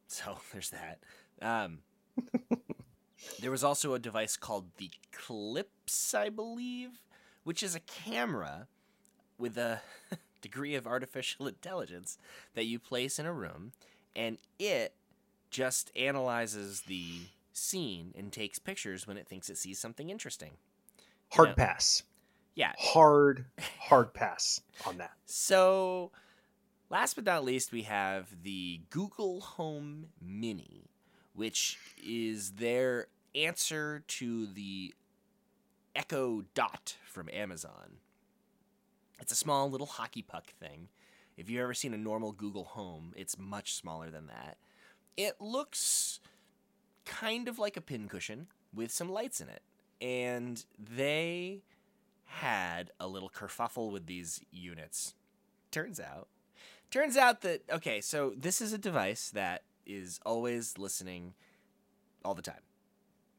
[0.09, 1.01] So there's that.
[1.43, 1.79] Um,
[3.41, 7.03] there was also a device called the Clips, I believe,
[7.45, 8.69] which is a camera
[9.39, 9.81] with a
[10.41, 12.19] degree of artificial intelligence
[12.55, 13.73] that you place in a room,
[14.15, 14.95] and it
[15.51, 17.21] just analyzes the
[17.53, 20.53] scene and takes pictures when it thinks it sees something interesting.
[21.33, 21.55] hard Yeah.
[21.55, 22.03] pass.
[22.55, 22.73] Yeah.
[22.79, 23.47] Hard,
[23.81, 25.13] hard pass on that.
[25.27, 26.11] So,
[26.91, 30.85] last but not least, we have the Google Home Mini,
[31.37, 34.95] which is their answer to the
[35.95, 37.99] Echo Dot from Amazon.
[39.21, 40.89] It's a small little hockey puck thing.
[41.37, 44.57] If you've ever seen a normal Google Home, it's much smaller than that.
[45.17, 46.21] It looks
[47.05, 49.63] kind of like a pincushion with some lights in it.
[50.01, 51.63] And they
[52.25, 55.15] had a little kerfuffle with these units.
[55.71, 56.29] Turns out,
[56.91, 61.35] turns out that okay, so this is a device that is always listening
[62.25, 62.61] all the time,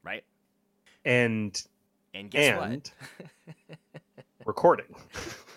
[0.03, 0.23] right?
[1.05, 1.61] And
[2.13, 3.27] And guess And- what?
[4.45, 4.95] recording.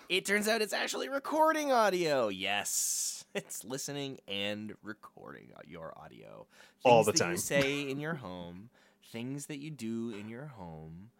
[0.08, 2.28] It turns out it's actually recording audio.
[2.28, 6.46] Yes, it's listening and recording your audio.
[6.82, 7.30] Things All the that time.
[7.32, 8.70] you say in your home,
[9.12, 11.10] things that you do in your home,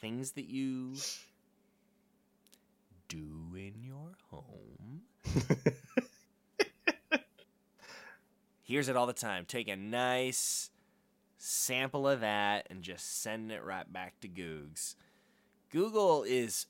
[0.00, 0.94] things that you
[3.08, 5.02] do in your home.
[8.64, 9.44] Hears it all the time.
[9.44, 10.70] Take a nice
[11.36, 14.94] sample of that and just send it right back to Googs.
[15.70, 16.64] Google is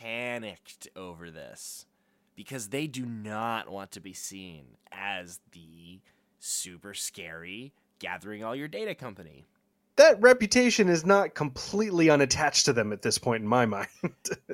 [0.00, 1.86] panicked over this
[2.36, 5.98] because they do not want to be seen as the
[6.38, 9.48] super scary gathering all your data company.
[10.00, 13.88] That reputation is not completely unattached to them at this point in my mind.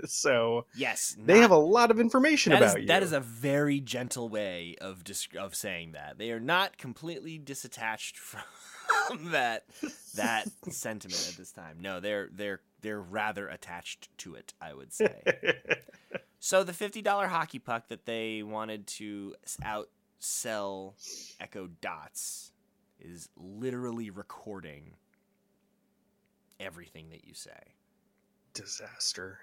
[0.05, 2.87] so Yes, they have a lot of information That is- about you.
[2.89, 6.19] That is a very gentle way of desc- of saying that.
[6.19, 9.65] They are not completely disattached from that
[10.17, 11.79] that sentiment at this time.
[11.81, 15.23] No, they're they're they're rather attached to it, I would say.
[16.39, 20.95] so the fifty dollar hockey puck that they wanted to outsell
[21.41, 22.53] Echo Dots
[22.99, 24.95] is literally recording
[26.61, 27.77] everything that you say.
[28.55, 29.39] disaster.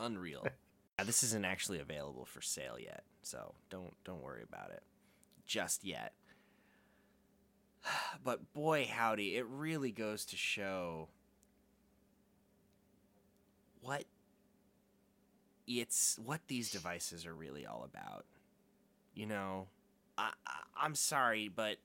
[0.00, 0.46] Unreal.
[0.98, 4.82] Now, this isn't actually available for sale yet, so don't don't worry about it
[5.46, 6.14] just yet.
[8.22, 11.08] But boy, howdy, it really goes to show
[13.80, 14.04] what
[15.66, 18.24] it's what these devices are really all about.
[19.14, 19.68] You know,
[20.18, 21.78] I, I I'm sorry, but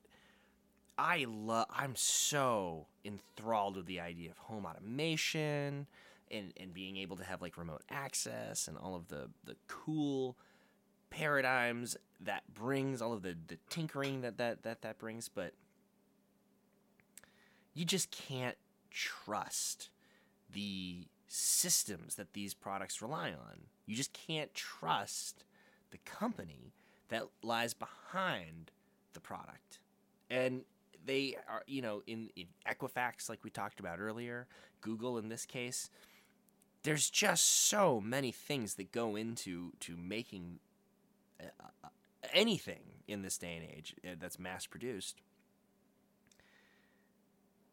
[0.97, 5.87] I love I'm so enthralled with the idea of home automation
[6.29, 10.37] and and being able to have like remote access and all of the the cool
[11.09, 15.53] paradigms that brings all of the the tinkering that that that that brings but
[17.73, 18.57] you just can't
[18.89, 19.89] trust
[20.51, 23.61] the systems that these products rely on.
[23.85, 25.45] You just can't trust
[25.91, 26.73] the company
[27.09, 28.71] that lies behind
[29.13, 29.79] the product.
[30.29, 30.63] And
[31.05, 34.47] they are you know in, in equifax like we talked about earlier
[34.81, 35.89] google in this case
[36.83, 40.59] there's just so many things that go into to making
[41.39, 41.45] uh,
[41.83, 41.87] uh,
[42.33, 45.21] anything in this day and age uh, that's mass produced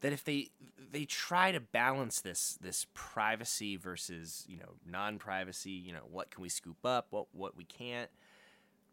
[0.01, 0.51] that if they
[0.91, 6.43] they try to balance this this privacy versus you know non-privacy you know what can
[6.43, 8.11] we scoop up what what we can't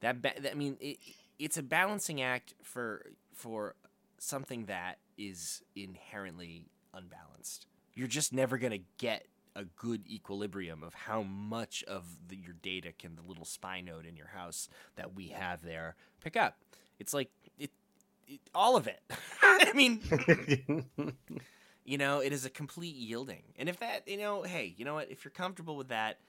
[0.02, 0.98] that, ba- that I mean it,
[1.40, 3.76] it's a balancing act for for
[4.18, 11.24] something that is inherently unbalanced you're just never gonna get a good equilibrium of how
[11.24, 15.30] much of the, your data can the little spy node in your house that we
[15.30, 16.58] have there pick up.
[17.00, 17.72] It's like it,
[18.28, 19.02] it all of it.
[19.42, 20.02] I mean,
[21.86, 23.44] you know, it is a complete yielding.
[23.58, 25.10] And if that, you know, hey, you know what?
[25.10, 26.20] If you're comfortable with that,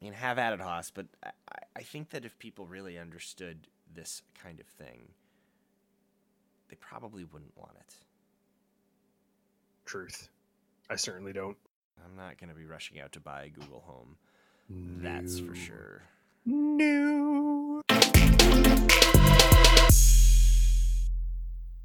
[0.00, 0.90] I mean, have at it, Haas.
[0.90, 1.30] But I,
[1.76, 5.08] I think that if people really understood this kind of thing,
[6.68, 7.94] they probably wouldn't want it.
[9.84, 10.28] Truth.
[10.90, 11.56] I certainly don't.
[12.04, 14.16] I'm not going to be rushing out to buy a Google Home.
[14.68, 15.02] No.
[15.02, 16.02] That's for sure.
[16.46, 17.80] No.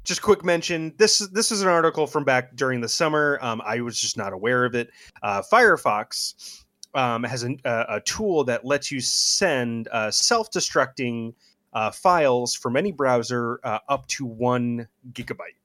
[0.04, 0.92] Just quick mention.
[0.98, 3.38] This this is an article from back during the summer.
[3.42, 4.90] Um, I was just not aware of it.
[5.22, 6.64] Uh, Firefox
[6.94, 11.32] um, has a, a, tool that lets you send uh, self-destructing
[11.72, 15.56] uh, files from any browser uh, up to one gigabyte.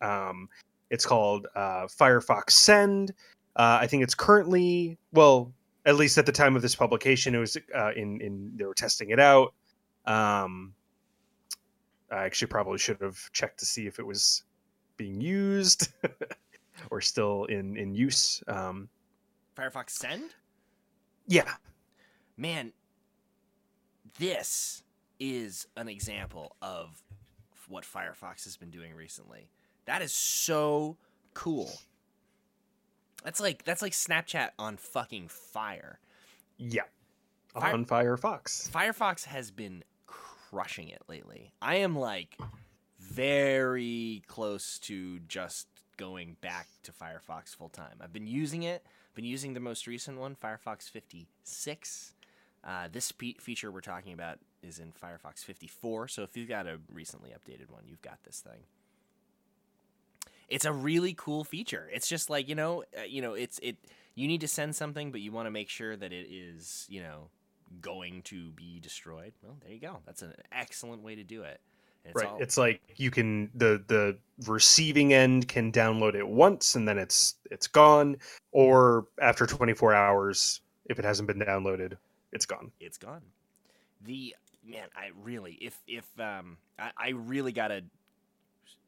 [0.00, 0.48] Um,
[0.90, 3.10] it's called uh, Firefox Send.
[3.56, 5.52] Uh, I think it's currently well,
[5.84, 8.74] at least at the time of this publication, it was uh, in in they were
[8.74, 9.54] testing it out.
[10.06, 10.74] Um,
[12.10, 14.44] I actually probably should have checked to see if it was
[14.96, 15.88] being used
[16.90, 18.42] or still in in use.
[18.46, 18.88] Um,
[19.56, 20.34] Firefox Send.
[21.26, 21.52] Yeah,
[22.36, 22.72] man,
[24.18, 24.82] this
[25.20, 27.02] is an example of
[27.68, 29.50] what Firefox has been doing recently.
[29.86, 30.96] That is so
[31.34, 31.70] cool.
[33.24, 35.98] That's like that's like Snapchat on fucking fire.
[36.56, 36.82] Yeah.
[37.52, 38.70] Fire- on Firefox.
[38.70, 41.52] Firefox has been crushing it lately.
[41.60, 42.38] I am like
[43.00, 45.66] very close to just
[45.96, 47.96] going back to Firefox full time.
[48.00, 48.84] I've been using it.
[49.14, 52.14] Been using the most recent one, Firefox 56.
[52.62, 56.08] Uh, this pe- feature we're talking about is in Firefox 54.
[56.08, 58.64] So if you've got a recently updated one, you've got this thing
[60.48, 61.88] it's a really cool feature.
[61.92, 63.76] It's just like you know, uh, you know, it's it.
[64.14, 67.02] You need to send something, but you want to make sure that it is you
[67.02, 67.28] know
[67.80, 69.32] going to be destroyed.
[69.42, 69.98] Well, there you go.
[70.06, 71.60] That's an excellent way to do it.
[72.04, 72.26] It's right.
[72.26, 72.38] All...
[72.40, 77.34] It's like you can the the receiving end can download it once and then it's
[77.50, 78.16] it's gone,
[78.52, 81.94] or after 24 hours, if it hasn't been downloaded,
[82.32, 82.72] it's gone.
[82.80, 83.22] It's gone.
[84.04, 84.34] The
[84.68, 87.84] man, I really if if um I, I really gotta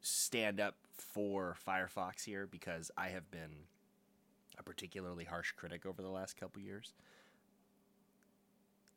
[0.01, 3.65] stand up for Firefox here because I have been
[4.57, 6.93] a particularly harsh critic over the last couple years.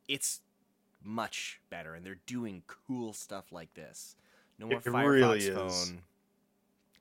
[0.07, 0.41] It's
[1.03, 4.17] much better, and they're doing cool stuff like this.
[4.59, 6.03] No more it Firefox really phone.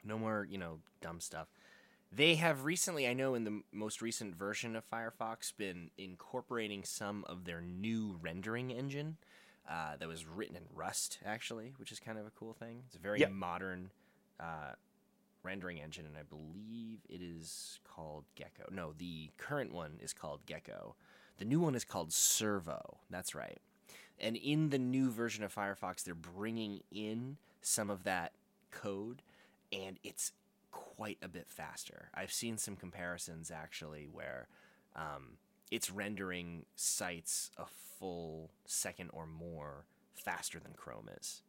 [0.06, 1.48] No more, you know, dumb stuff.
[2.12, 7.24] They have recently, I know, in the most recent version of Firefox, been incorporating some
[7.28, 9.18] of their new rendering engine
[9.70, 12.84] uh, that was written in Rust, actually, which is kind of a cool thing.
[12.88, 13.32] It's a very yep.
[13.32, 13.92] modern
[14.40, 14.74] uh,
[15.44, 18.70] rendering engine, and I believe it is called Gecko.
[18.72, 20.96] No, the current one is called Gecko.
[21.38, 22.98] The new one is called Servo.
[23.10, 23.60] That's right.
[24.20, 28.34] And in the new version of Firefox, they're bringing in some of that
[28.72, 29.22] code,
[29.72, 30.32] and it's
[30.72, 32.10] quite a bit faster.
[32.14, 34.48] I've seen some comparisons actually where
[34.96, 35.38] um,
[35.74, 37.66] it's rendering sites a
[38.00, 41.42] full second or more faster than Chrome is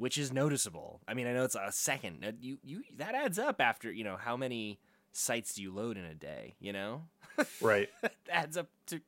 [0.00, 1.02] which is noticeable.
[1.06, 2.24] I mean, I know it's a second.
[2.40, 4.80] You you that adds up after you know how many
[5.12, 6.54] sites do you load in a day?
[6.58, 7.02] You know,
[7.60, 7.90] right?
[8.30, 9.02] adds up to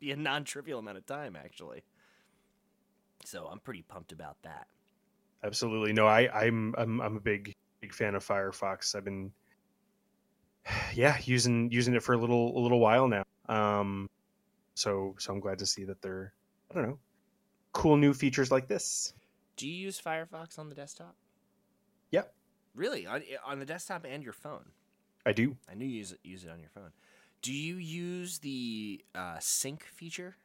[0.00, 1.84] be a non-trivial amount of time actually.
[3.24, 4.66] So I'm pretty pumped about that.
[5.44, 8.96] Absolutely, no, I I'm I'm I'm a big big fan of Firefox.
[8.96, 9.30] I've been
[10.94, 13.24] yeah using using it for a little a little while now.
[13.48, 14.08] Um,
[14.74, 16.32] so so I'm glad to see that they're
[16.70, 16.98] I don't know
[17.72, 19.14] cool new features like this.
[19.56, 21.14] Do you use Firefox on the desktop?
[22.10, 22.32] Yep.
[22.74, 24.64] Really, on, on the desktop and your phone?
[25.26, 25.56] I do.
[25.70, 26.90] I knew you use it, use it on your phone.
[27.42, 30.36] Do you use the uh, sync feature?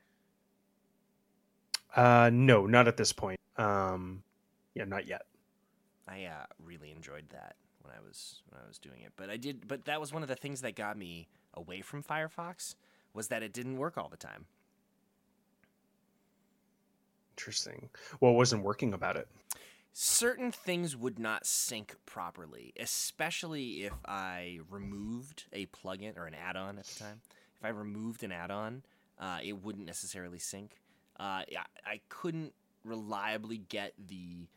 [1.96, 3.40] Uh, no, not at this point.
[3.58, 4.24] Um,
[4.76, 5.24] yeah, not yet.
[6.08, 7.56] I uh, really enjoyed that
[7.88, 9.68] when I was when I was doing it, but I did.
[9.68, 12.76] But that was one of the things that got me away from Firefox
[13.14, 14.46] was that it didn't work all the time.
[17.38, 17.90] Interesting.
[18.20, 19.28] What wasn't working about it?
[19.94, 26.78] Certain things would not sync properly, especially if I removed a plugin or an add-on
[26.78, 27.22] at the time.
[27.58, 28.84] If I removed an add-on,
[29.20, 30.74] uh, it wouldn't necessarily sync.
[31.20, 31.46] Uh, I,
[31.86, 34.48] I couldn't reliably get the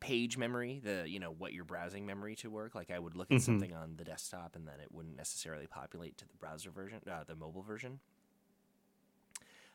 [0.00, 2.74] page memory, the you know what your browsing memory to work.
[2.74, 3.44] Like I would look at mm-hmm.
[3.44, 7.24] something on the desktop and then it wouldn't necessarily populate to the browser version, uh,
[7.26, 8.00] the mobile version.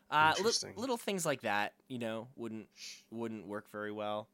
[0.09, 2.67] Uh, li- little things like that, you know, wouldn't
[3.09, 4.28] wouldn't work very well.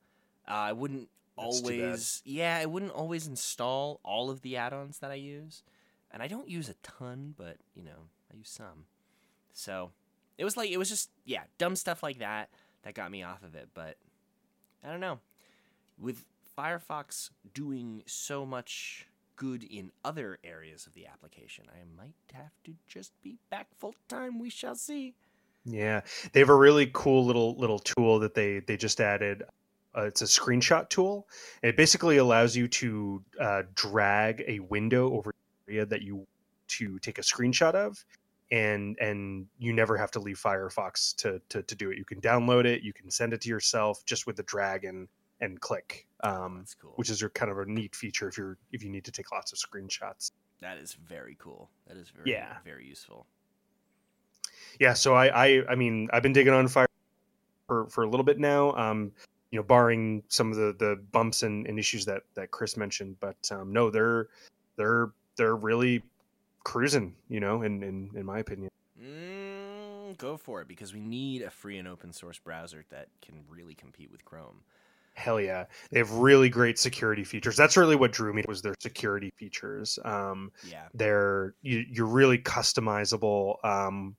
[0.47, 5.11] Uh, I wouldn't That's always, yeah, I wouldn't always install all of the add-ons that
[5.11, 5.63] I use.
[6.11, 8.85] and I don't use a ton, but you know, I use some.
[9.53, 9.91] So
[10.37, 12.49] it was like it was just yeah, dumb stuff like that
[12.83, 13.69] that got me off of it.
[13.73, 13.97] But
[14.83, 15.19] I don't know.
[15.99, 16.25] With
[16.57, 22.73] Firefox doing so much good in other areas of the application, I might have to
[22.87, 24.39] just be back full time.
[24.39, 25.15] We shall see.
[25.65, 29.43] Yeah, they have a really cool little little tool that they they just added.
[29.97, 31.27] Uh, it's a screenshot tool.
[31.63, 35.33] It basically allows you to uh, drag a window over
[35.67, 36.25] area that you
[36.67, 38.03] to take a screenshot of,
[38.51, 41.97] and and you never have to leave Firefox to to, to do it.
[41.97, 45.07] You can download it, you can send it to yourself just with the drag and
[45.41, 46.05] and click.
[46.21, 46.93] Um, That's cool.
[46.95, 49.31] which is a kind of a neat feature if you're if you need to take
[49.31, 50.31] lots of screenshots.
[50.61, 51.69] That is very cool.
[51.87, 52.57] That is very Yeah.
[52.65, 53.25] very useful.
[54.79, 56.87] Yeah, so I I I mean I've been digging on Fire
[57.67, 58.73] for for a little bit now.
[58.75, 59.11] Um,
[59.51, 63.15] you know, barring some of the the bumps and, and issues that that Chris mentioned,
[63.19, 64.27] but um, no, they're
[64.75, 66.03] they're they're really
[66.63, 67.15] cruising.
[67.29, 68.69] You know, in in in my opinion.
[69.01, 73.35] Mm, go for it because we need a free and open source browser that can
[73.49, 74.61] really compete with Chrome.
[75.13, 77.57] Hell yeah, they have really great security features.
[77.57, 79.99] That's really what drew me was their security features.
[80.05, 80.87] Um, Yeah.
[80.93, 84.15] they're you, you're really customizable um,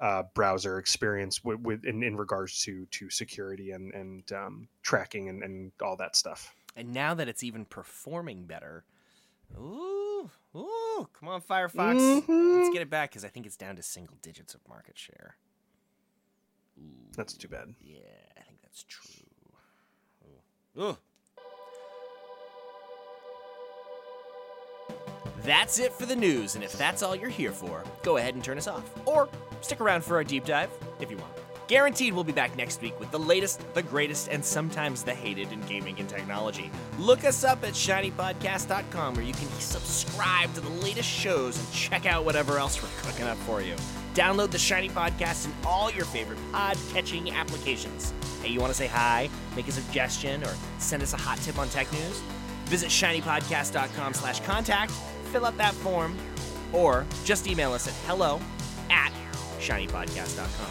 [0.00, 5.28] uh, browser experience with, with in, in regards to to security and and um, tracking
[5.30, 6.54] and, and all that stuff.
[6.76, 8.84] And now that it's even performing better,
[9.58, 12.72] ooh, ooh, come on, Firefox, let's Mhm.
[12.72, 15.36] get it back because I think it's down to single digits of market share.
[16.78, 17.74] Ooh, That's too bad.
[17.80, 17.98] Yeah,
[18.36, 19.24] I think that's true.
[20.78, 20.96] Ooh.
[25.42, 28.44] That's it for the news, and if that's all you're here for, go ahead and
[28.44, 28.84] turn us off.
[29.06, 29.28] Or
[29.60, 30.70] stick around for our deep dive
[31.00, 31.32] if you want.
[31.68, 35.52] Guaranteed we'll be back next week with the latest, the greatest, and sometimes the hated
[35.52, 36.70] in gaming and technology.
[36.98, 42.06] Look us up at shinypodcast.com where you can subscribe to the latest shows and check
[42.06, 43.74] out whatever else we're cooking up for you.
[44.18, 48.12] Download the Shiny Podcast in all your favorite pod-catching applications.
[48.42, 51.56] Hey, you want to say hi, make a suggestion, or send us a hot tip
[51.56, 52.20] on tech news?
[52.64, 54.90] Visit shinypodcast.com slash contact,
[55.30, 56.16] fill out that form,
[56.72, 58.40] or just email us at hello
[58.90, 59.12] at
[59.60, 60.70] shinypodcast.com.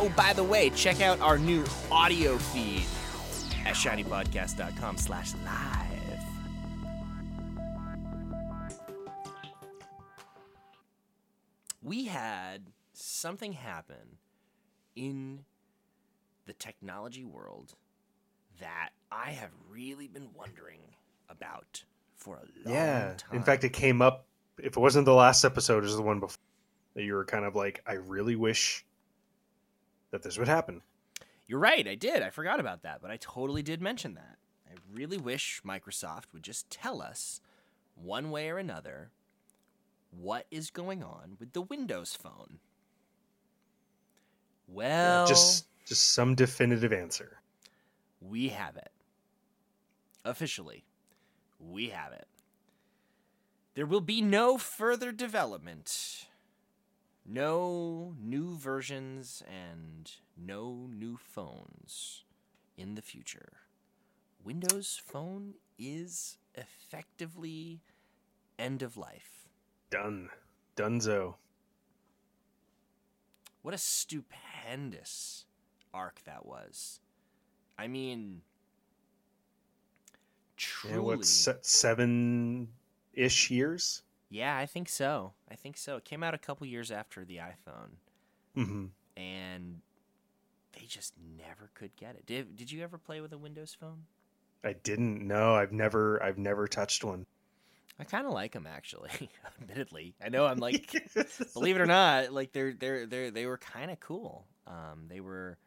[0.00, 2.84] Oh, by the way, check out our new audio feed
[3.64, 5.87] at shinypodcast.com slash live.
[11.88, 14.18] We had something happen
[14.94, 15.46] in
[16.44, 17.76] the technology world
[18.60, 20.80] that I have really been wondering
[21.30, 21.84] about
[22.14, 23.14] for a long Yeah.
[23.16, 23.36] time.
[23.36, 24.26] In fact, it came up.
[24.58, 26.36] If it wasn't the last episode, it was the one before
[26.92, 28.84] that you were kind of like, I really wish
[30.10, 30.82] that this would happen.
[31.46, 32.22] You're right, I did.
[32.22, 34.36] I forgot about that, but I totally did mention that.
[34.70, 37.40] I really wish Microsoft would just tell us,
[37.94, 39.10] one way or another,
[40.20, 42.58] what is going on with the Windows Phone.
[44.66, 47.40] Well, just just some definitive answer.
[48.20, 48.90] we have it.
[50.24, 50.84] Officially,
[51.58, 52.26] we have it.
[53.74, 56.26] There will be no further development,
[57.24, 62.24] no new versions, and no new phones
[62.76, 63.52] in the future.
[64.42, 67.80] Windows Phone is effectively
[68.58, 69.37] end of life.
[69.90, 70.30] Done.
[70.76, 71.36] Dunzo.
[73.62, 75.44] What a stupendous
[75.94, 77.00] arc that was.
[77.78, 78.42] I mean,
[80.56, 80.94] truly.
[80.94, 82.68] Yeah, what se- seven
[83.14, 84.02] ish years?
[84.30, 85.34] Yeah, I think so.
[85.50, 85.96] I think so.
[85.96, 87.96] It came out a couple years after the iPhone,
[88.54, 88.86] hmm
[89.16, 89.80] and
[90.72, 92.26] they just never could get it.
[92.26, 94.04] Did Did you ever play with a Windows Phone?
[94.62, 95.56] I didn't know.
[95.56, 97.26] I've never I've never touched one.
[98.00, 99.10] I kind of like them actually.
[99.60, 100.92] admittedly, I know I'm like,
[101.54, 104.46] believe it or not, like they're they're they they were kind of cool.
[104.66, 105.58] Um, they were.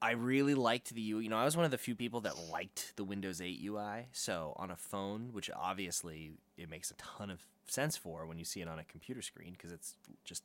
[0.00, 1.18] I really liked the U.
[1.18, 4.06] You know, I was one of the few people that liked the Windows 8 UI.
[4.12, 8.44] So on a phone, which obviously it makes a ton of sense for when you
[8.44, 10.44] see it on a computer screen because it's just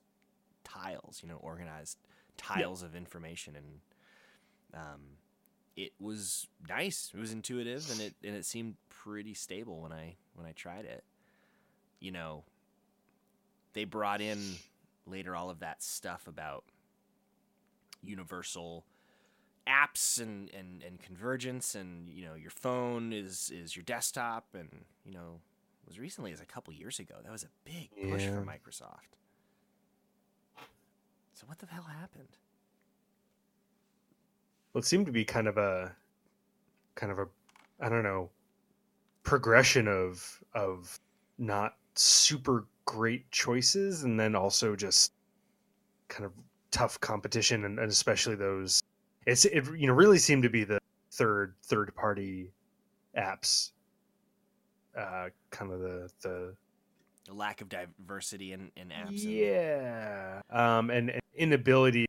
[0.63, 1.99] tiles, you know, organized
[2.37, 3.65] tiles of information, and
[4.73, 5.01] um,
[5.75, 7.11] it was nice.
[7.13, 10.85] It was intuitive, and it and it seemed pretty stable when I when I tried
[10.85, 11.03] it.
[11.99, 12.43] You know,
[13.73, 14.39] they brought in
[15.07, 16.63] later all of that stuff about
[18.01, 18.83] universal
[19.67, 24.83] apps and, and, and convergence and you know your phone is is your desktop and
[25.05, 25.39] you know
[25.89, 28.31] as recently as a couple years ago that was a big push Yeah.
[28.35, 29.15] for Microsoft.
[31.33, 32.37] So what the hell happened?
[34.73, 35.95] Well, it seemed to be kind of a
[36.95, 37.27] kind of a
[37.79, 38.29] I don't know
[39.23, 40.99] progression of of
[41.37, 45.13] not super great choices and then also just
[46.09, 46.31] kind of
[46.71, 48.81] tough competition and, and especially those
[49.25, 50.79] it's it you know really seemed to be the
[51.11, 52.51] third third party
[53.17, 53.71] apps
[54.97, 56.53] uh kind of the the
[57.29, 62.05] a lack of diversity in, in apps yeah um and, and inability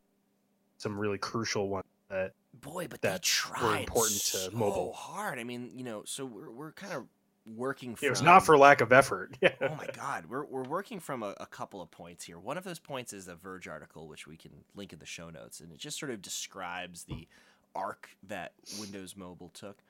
[0.77, 2.33] some really crucial ones that
[2.65, 4.93] boy but that they tried important so to mobile.
[4.93, 5.39] hard.
[5.39, 7.05] I mean you know so we're, we're kind of
[7.45, 9.37] working from it was not for lack of effort.
[9.61, 12.39] Oh my god we're, we're working from a, a, couple of points here.
[12.39, 15.29] One of those points is a verge article which we can link in the show
[15.29, 17.27] notes and it just sort of describes the
[17.75, 19.83] arc that windows mobile took.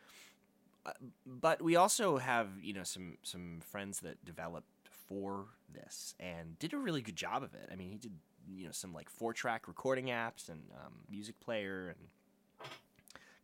[0.85, 0.91] Uh,
[1.25, 4.67] but we also have you know some some friends that developed
[5.07, 7.69] for this and did a really good job of it.
[7.71, 8.13] I mean he did
[8.47, 12.07] you know some like four track recording apps and um, music player and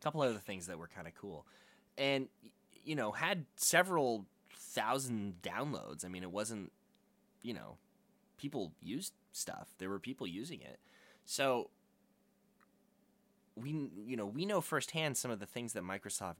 [0.01, 1.45] a couple other things that were kind of cool
[1.97, 2.27] and
[2.83, 4.25] you know, had several
[4.55, 6.05] thousand downloads.
[6.05, 6.71] I mean, it wasn't,
[7.43, 7.77] you know,
[8.37, 9.69] people used stuff.
[9.77, 10.79] There were people using it.
[11.25, 11.69] So
[13.55, 13.71] we
[14.05, 16.35] you know, we know firsthand some of the things that Microsoft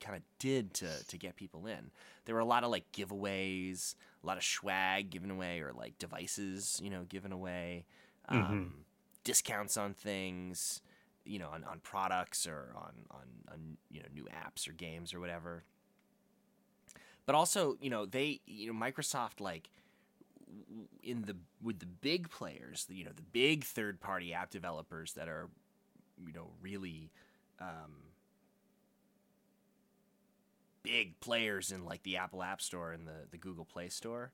[0.00, 1.90] kind of did to to get people in.
[2.24, 5.98] There were a lot of like giveaways, a lot of swag given away or like
[5.98, 7.86] devices, you know, given away.
[8.30, 8.52] Mm-hmm.
[8.52, 8.74] Um,
[9.24, 10.82] discounts on things,
[11.28, 15.14] you know, on, on products or on, on, on you know new apps or games
[15.14, 15.64] or whatever.
[17.26, 19.68] But also you know they you know Microsoft like
[21.02, 25.28] in the with the big players, you know, the big third party app developers that
[25.28, 25.48] are,
[26.24, 27.10] you know, really
[27.60, 28.08] um,
[30.82, 34.32] big players in like the Apple App Store and the, the Google Play Store,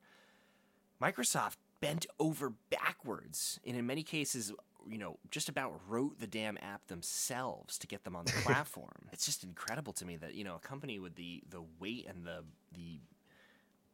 [1.03, 4.53] Microsoft bent over backwards and in many cases
[4.89, 9.09] you know, just about wrote the damn app themselves to get them on the platform.
[9.13, 12.25] it's just incredible to me that you know a company with the the weight and
[12.27, 13.01] the the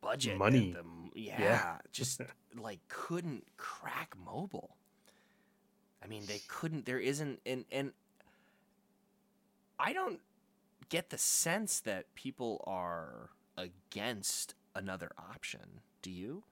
[0.01, 1.77] budget, money, the, yeah, yeah.
[1.93, 2.21] just
[2.59, 4.77] like couldn't crack mobile.
[6.03, 6.87] I mean, they couldn't.
[6.87, 7.93] There isn't, and and
[9.79, 10.21] I don't
[10.89, 15.81] get the sense that people are against another option.
[16.03, 16.45] Do you?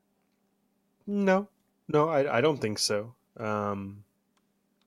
[1.07, 1.49] No,
[1.89, 3.15] no, I, I don't think so.
[3.39, 4.05] Um,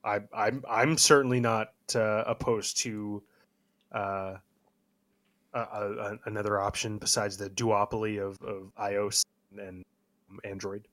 [0.03, 3.23] I, I'm I'm certainly not uh, opposed to
[3.91, 4.35] uh,
[5.53, 9.23] a, a, another option besides the duopoly of, of iOS
[9.57, 9.83] and
[10.43, 10.87] Android.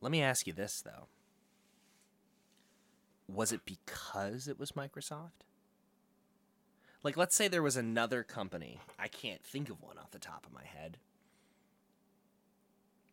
[0.00, 1.08] Let me ask you this though:
[3.28, 5.44] Was it because it was Microsoft?
[7.04, 8.80] Like, let's say there was another company.
[8.98, 10.98] I can't think of one off the top of my head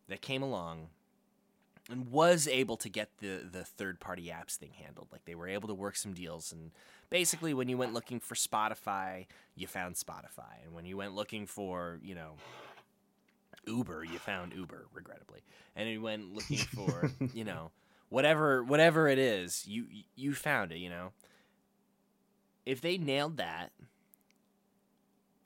[0.08, 0.88] that came along
[1.90, 5.08] and was able to get the the third party apps thing handled.
[5.12, 6.70] Like they were able to work some deals and
[7.10, 10.64] basically when you went looking for Spotify, you found Spotify.
[10.64, 12.32] And when you went looking for, you know,
[13.66, 15.40] Uber, you found Uber, regrettably.
[15.74, 17.70] And you went looking for, you know,
[18.08, 21.12] whatever whatever it is, you you found it, you know.
[22.64, 23.70] If they nailed that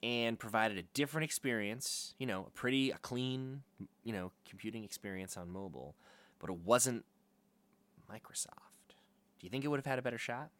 [0.02, 3.62] and provided a different experience, you know, a pretty a clean,
[4.04, 5.94] you know, computing experience on mobile,
[6.40, 7.04] but it wasn't
[8.10, 8.48] Microsoft.
[9.38, 10.50] Do you think it would have had a better shot?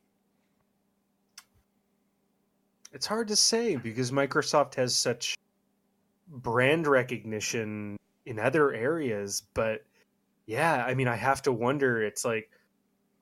[2.92, 5.36] It's hard to say because Microsoft has such
[6.28, 9.84] brand recognition in other areas, but
[10.46, 12.02] yeah, I mean, I have to wonder.
[12.02, 12.50] It's like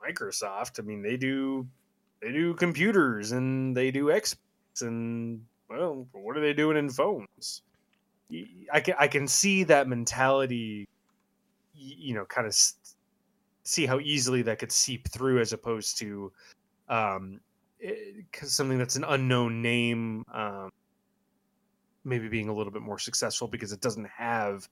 [0.02, 0.78] Microsoft.
[0.78, 1.66] I mean, they do
[2.22, 4.36] they do computers and they do Xbox
[4.80, 7.62] and well, what are they doing in phones?
[8.72, 10.88] I can I can see that mentality
[11.78, 12.56] you know kind of
[13.64, 16.32] see how easily that could seep through as opposed to
[16.88, 17.40] um
[17.82, 17.94] eh,
[18.42, 20.70] something that's an unknown name um
[22.04, 24.68] maybe being a little bit more successful because it doesn't have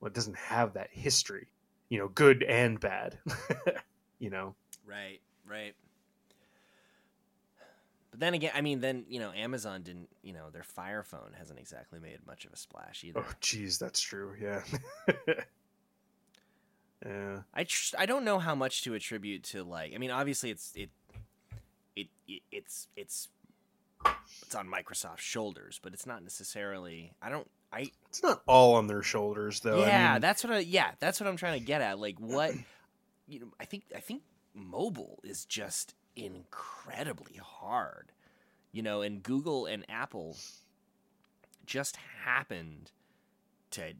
[0.00, 1.48] well, it doesn't have that history
[1.88, 3.18] you know good and bad
[4.18, 4.54] you know
[4.86, 5.74] right right
[8.12, 10.10] but then again, I mean, then you know, Amazon didn't.
[10.22, 13.24] You know, their Fire Phone hasn't exactly made much of a splash either.
[13.26, 14.34] Oh, geez, that's true.
[14.38, 14.62] Yeah.
[17.04, 17.38] Yeah.
[17.52, 19.92] I tr- I don't know how much to attribute to like.
[19.94, 20.90] I mean, obviously it's it
[21.96, 23.28] it, it it's it's
[24.42, 27.12] it's on Microsoft's shoulders, but it's not necessarily.
[27.22, 27.48] I don't.
[27.72, 27.90] I.
[28.08, 29.80] It's not all on their shoulders, though.
[29.80, 30.52] Yeah, I mean, that's what.
[30.52, 31.98] I, yeah, that's what I'm trying to get at.
[31.98, 32.54] Like, what?
[33.28, 34.22] You know, I think I think
[34.52, 38.10] mobile is just incredibly hard.
[38.72, 40.36] You know, and Google and Apple
[41.64, 42.90] just happened
[43.70, 43.92] to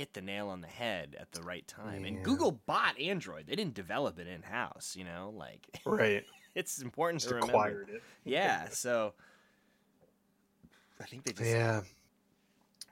[0.00, 2.02] hit the nail on the head at the right time.
[2.02, 2.08] Yeah.
[2.08, 4.94] And Google bought Android; they didn't develop it in house.
[4.96, 6.24] You know, like right.
[6.54, 7.82] it's important just to remember.
[7.82, 8.02] it.
[8.24, 9.12] yeah, so
[10.98, 11.82] I think they just yeah.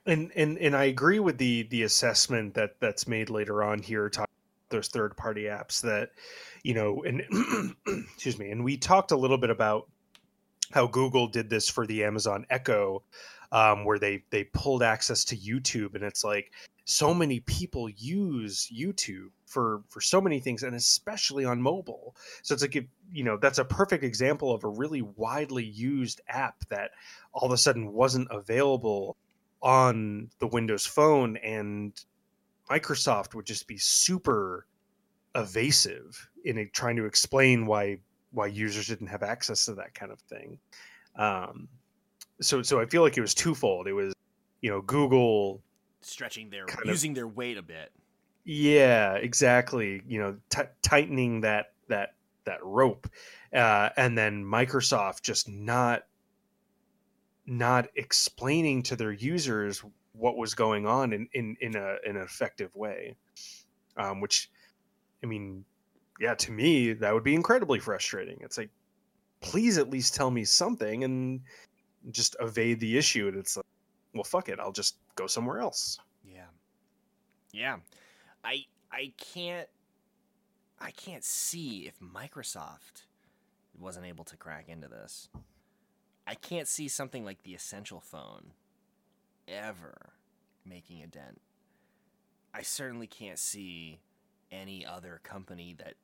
[0.05, 4.11] and and and I agree with the the assessment that that's made later on here
[4.11, 4.29] talking
[4.69, 6.11] those third party apps that
[6.63, 7.23] you know and
[8.13, 9.89] excuse me and we talked a little bit about
[10.73, 13.03] how Google did this for the Amazon Echo
[13.53, 16.53] um, where they they pulled access to YouTube and it's like
[16.85, 22.53] so many people use YouTube for for so many things and especially on mobile so
[22.53, 26.91] it's like you know that's a perfect example of a really widely used app that
[27.33, 29.17] all of a sudden wasn't available
[29.63, 31.93] on the Windows Phone, and
[32.71, 34.67] Microsoft would just be super
[35.35, 37.99] evasive in trying to explain why
[38.31, 40.59] why users didn't have access to that kind of thing.
[41.17, 41.69] Um,
[42.41, 43.87] so so I feel like it was twofold.
[43.87, 44.15] It was
[44.61, 45.63] you know Google
[46.01, 47.93] stretching their using of, their weight a bit.
[48.45, 50.03] Yeah, exactly.
[50.07, 52.15] You know, t- tightening that that
[52.45, 53.09] that rope,
[53.53, 56.05] uh, and then Microsoft just not
[57.49, 59.83] not explaining to their users
[60.13, 63.17] what was going on in in in, a, in an effective way
[63.97, 64.51] um, which
[65.23, 65.65] i mean
[66.21, 68.71] yeah to me that would be incredibly frustrating it's like
[69.41, 71.41] please at least tell me something and
[72.11, 73.67] just evade the issue and it's like
[74.15, 75.99] well fuck it i'll just go somewhere else.
[76.25, 76.47] Yeah.
[77.53, 77.77] Yeah.
[78.45, 79.69] I i can't
[80.81, 83.05] i can't see if microsoft
[83.79, 85.29] wasn't able to crack into this.
[86.27, 88.53] I can't see something like the Essential phone
[89.47, 90.11] ever
[90.65, 91.41] making a dent.
[92.53, 94.01] I certainly can't see
[94.51, 95.95] any other company that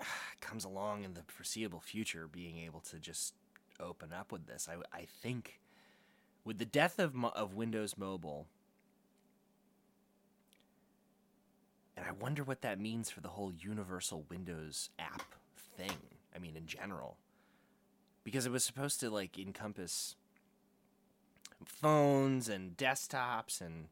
[0.40, 3.34] comes along in the foreseeable future being able to just
[3.80, 4.68] open up with this.
[4.70, 5.60] I, I think
[6.44, 8.46] with the death of, of Windows Mobile,
[11.96, 15.34] and I wonder what that means for the whole universal Windows app
[15.76, 15.90] thing.
[16.34, 17.16] I mean, in general
[18.28, 20.14] because it was supposed to like encompass
[21.64, 23.86] phones and desktops and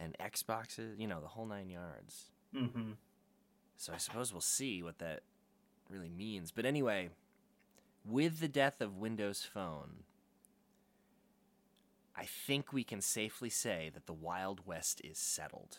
[0.00, 2.30] and Xboxes, you know, the whole nine yards.
[2.54, 2.92] Mm-hmm.
[3.76, 5.20] So I suppose we'll see what that
[5.90, 6.50] really means.
[6.50, 7.10] But anyway,
[8.08, 10.04] with the death of Windows Phone,
[12.16, 15.78] I think we can safely say that the Wild West is settled.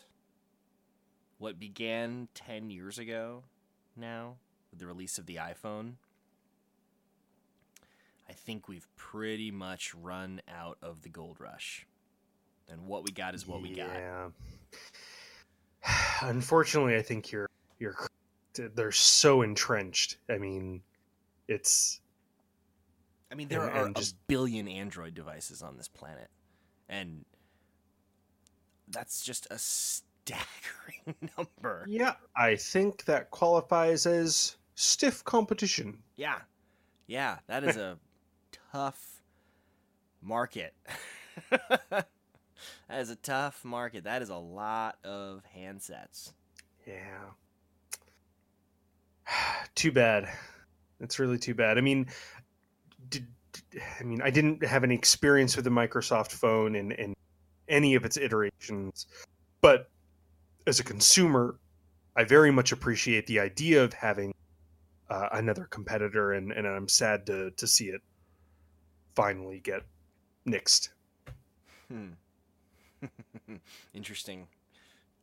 [1.38, 3.42] What began 10 years ago
[3.96, 4.36] now,
[4.70, 5.94] with the release of the iPhone,
[8.28, 11.86] I think we've pretty much run out of the gold rush.
[12.68, 13.88] And what we got is what we got.
[13.88, 14.28] Yeah.
[16.22, 17.48] Unfortunately, I think you're
[17.80, 17.96] you're
[18.54, 20.18] they're so entrenched.
[20.28, 20.82] I mean,
[21.48, 22.00] it's
[23.30, 26.28] I mean, there and, are and just, a billion Android devices on this planet.
[26.88, 27.24] And
[28.88, 31.84] that's just a staggering number.
[31.88, 36.02] Yeah, I think that qualifies as stiff competition.
[36.16, 36.38] Yeah.
[37.06, 37.98] Yeah, that is a
[38.72, 39.22] tough
[40.22, 40.74] market.
[41.50, 42.06] that
[42.90, 44.04] is a tough market.
[44.04, 46.32] That is a lot of handsets.
[46.86, 47.30] Yeah.
[49.74, 50.28] too bad.
[51.00, 51.78] It's really too bad.
[51.78, 52.06] I mean,
[53.10, 53.26] did,
[53.98, 57.14] I mean, I didn't have any experience with the Microsoft phone in, in
[57.68, 59.06] any of its iterations,
[59.60, 59.90] but
[60.66, 61.58] as a consumer,
[62.16, 64.34] I very much appreciate the idea of having
[65.08, 68.00] uh, another competitor, and, and I'm sad to, to see it
[69.14, 69.82] finally get
[70.46, 70.90] nixed.
[71.88, 72.10] Hmm.
[73.94, 74.46] Interesting.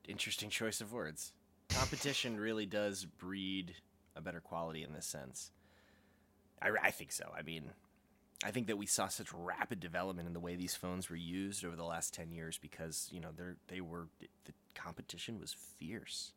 [0.07, 1.33] Interesting choice of words.
[1.69, 3.75] Competition really does breed
[4.15, 5.51] a better quality in this sense.
[6.61, 7.31] I, I think so.
[7.37, 7.71] I mean,
[8.43, 11.65] I think that we saw such rapid development in the way these phones were used
[11.65, 16.33] over the last 10 years because, you know, they're, they were the competition was fierce.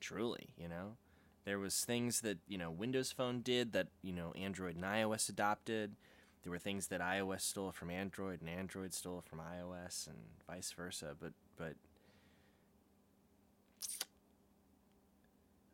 [0.00, 0.96] Truly, you know.
[1.44, 5.28] There was things that, you know, Windows Phone did that, you know, Android and iOS
[5.28, 5.96] adopted
[6.42, 10.16] there were things that iOS stole from Android and Android stole from iOS and
[10.48, 11.14] vice versa.
[11.18, 11.74] But but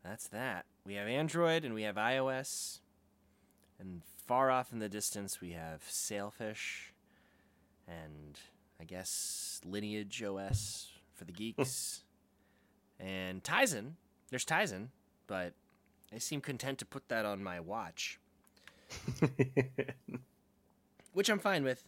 [0.03, 0.65] that's that.
[0.85, 2.79] We have Android and we have iOS,
[3.79, 6.93] and far off in the distance we have Sailfish,
[7.87, 8.39] and
[8.79, 12.03] I guess Lineage OS for the geeks,
[12.99, 13.93] and Tizen.
[14.29, 14.89] There's Tizen,
[15.27, 15.53] but
[16.13, 18.19] I seem content to put that on my watch.
[21.13, 21.83] which I'm fine with.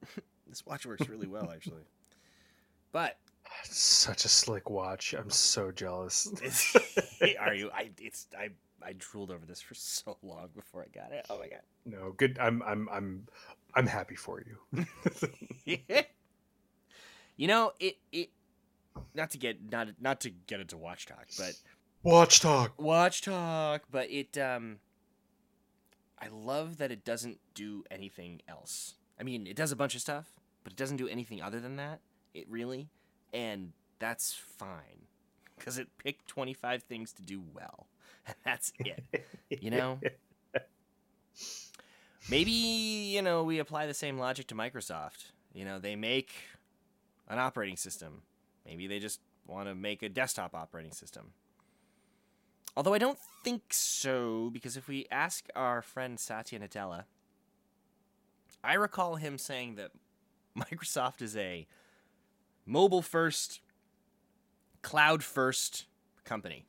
[0.48, 1.82] this watch works really well, actually.
[2.92, 3.18] But
[3.64, 5.14] such a slick watch.
[5.14, 6.28] I'm so jealous.
[7.40, 7.70] are you?
[7.72, 8.50] I it's I
[8.86, 11.26] I drooled over this for so long before I got it.
[11.28, 11.62] Oh my god.
[11.84, 12.38] No, good.
[12.40, 13.26] I'm I'm I'm
[13.74, 14.86] I'm happy for you.
[17.36, 18.30] you know it it
[19.14, 21.54] not to get not not to get into watch talk, but
[22.02, 22.80] watch talk.
[22.80, 24.78] Watch talk, but it um
[26.18, 28.94] I love that it doesn't do anything else.
[29.20, 30.32] I mean, it does a bunch of stuff,
[30.64, 32.00] but it doesn't do anything other than that.
[32.32, 32.88] It really,
[33.32, 35.06] and that's fine
[35.58, 37.86] because it picked 25 things to do well,
[38.26, 39.02] and that's it.
[39.50, 40.00] you know.
[42.30, 45.32] Maybe you know we apply the same logic to Microsoft.
[45.52, 46.32] You know they make
[47.28, 48.22] an operating system.
[48.64, 51.32] Maybe they just want to make a desktop operating system.
[52.76, 57.04] Although I don't think so, because if we ask our friend Satya Nadella,
[58.62, 59.92] I recall him saying that
[60.58, 61.66] Microsoft is a
[62.66, 63.60] mobile first,
[64.82, 65.86] cloud first
[66.24, 66.66] company,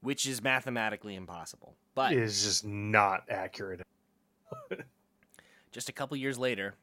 [0.00, 1.76] which is mathematically impossible.
[1.94, 3.82] But it is just not accurate.
[5.72, 6.74] just a couple years later,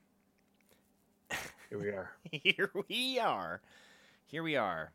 [1.69, 2.11] here we are.
[2.31, 3.61] here we are.
[4.27, 4.91] Here we are.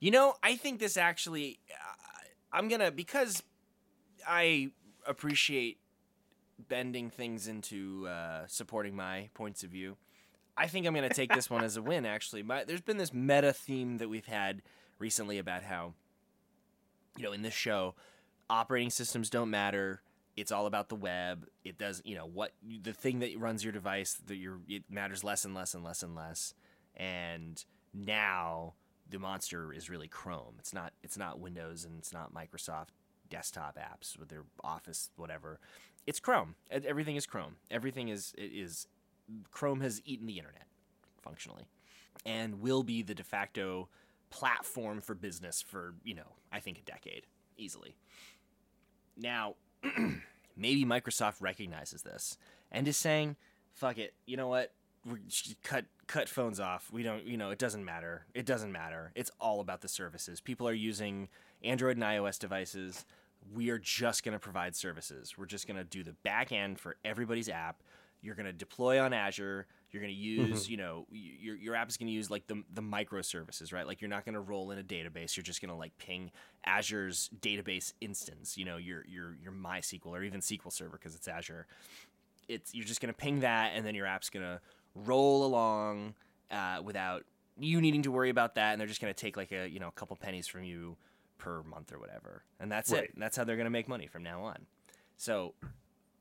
[0.00, 1.58] You know, I think this actually.
[1.70, 1.94] Uh,
[2.52, 3.42] I'm gonna because
[4.26, 4.70] I
[5.06, 5.78] appreciate
[6.68, 9.96] bending things into uh, supporting my points of view.
[10.56, 12.04] I think I'm gonna take this one as a win.
[12.06, 14.62] Actually, my, there's been this meta theme that we've had
[14.98, 15.94] recently about how,
[17.18, 17.94] you know, in this show,
[18.48, 20.00] operating systems don't matter.
[20.36, 21.46] It's all about the web.
[21.64, 22.52] It does, you know, what
[22.82, 26.02] the thing that runs your device that your it matters less and less and less
[26.02, 26.54] and less.
[26.96, 27.62] And
[27.92, 28.74] now
[29.10, 30.54] the monster is really Chrome.
[30.60, 32.88] It's not it's not Windows and it's not Microsoft
[33.28, 35.58] desktop apps with their Office whatever.
[36.06, 36.54] It's Chrome.
[36.70, 37.56] Everything is Chrome.
[37.68, 38.86] Everything is is
[39.50, 40.66] Chrome has eaten the internet
[41.20, 41.64] functionally
[42.24, 43.88] and will be the de facto
[44.30, 47.26] platform for business for, you know, I think a decade
[47.56, 47.96] easily.
[49.16, 49.54] Now,
[50.56, 52.38] maybe Microsoft recognizes this
[52.70, 53.36] and is saying,
[53.72, 54.72] fuck it, you know what?
[55.06, 55.18] We
[55.62, 56.90] cut cut phones off.
[56.92, 58.26] We don't, you know, it doesn't matter.
[58.34, 59.12] It doesn't matter.
[59.14, 60.40] It's all about the services.
[60.40, 61.28] People are using
[61.62, 63.04] Android and iOS devices.
[63.54, 65.34] We are just going to provide services.
[65.38, 67.82] We're just going to do the back end for everybody's app.
[68.20, 69.66] You're going to deploy on Azure.
[69.90, 70.70] You're going to use, mm-hmm.
[70.70, 73.86] you know, your, your app is going to use like the, the microservices, right?
[73.86, 75.36] Like you're not going to roll in a database.
[75.36, 76.30] You're just going to like ping
[76.66, 81.26] Azure's database instance, you know, your, your, your MySQL or even SQL Server because it's
[81.26, 81.66] Azure.
[82.48, 84.60] It's, you're just going to ping that and then your app's going to
[84.94, 86.14] roll along
[86.50, 87.24] uh, without
[87.60, 89.80] you needing to worry about that, and they're just going to take like a you
[89.80, 90.96] know a couple pennies from you
[91.38, 93.04] per month or whatever, and that's right.
[93.04, 93.14] it.
[93.14, 94.66] And that's how they're going to make money from now on.
[95.16, 95.54] So,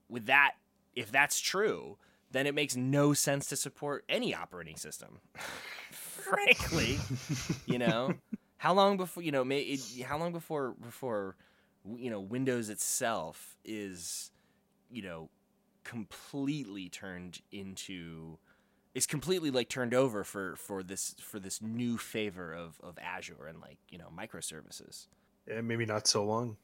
[0.09, 0.53] with that,
[0.95, 1.97] if that's true,
[2.31, 5.19] then it makes no sense to support any operating system.
[5.91, 6.99] Frankly,
[7.65, 8.13] you know,
[8.57, 11.35] how long before you know, may, it, how long before before
[11.95, 14.31] you know Windows itself is
[14.89, 15.29] you know
[15.83, 18.37] completely turned into
[18.93, 23.47] is completely like turned over for for this for this new favor of of Azure
[23.47, 25.07] and like you know microservices.
[25.47, 26.57] Yeah, maybe not so long.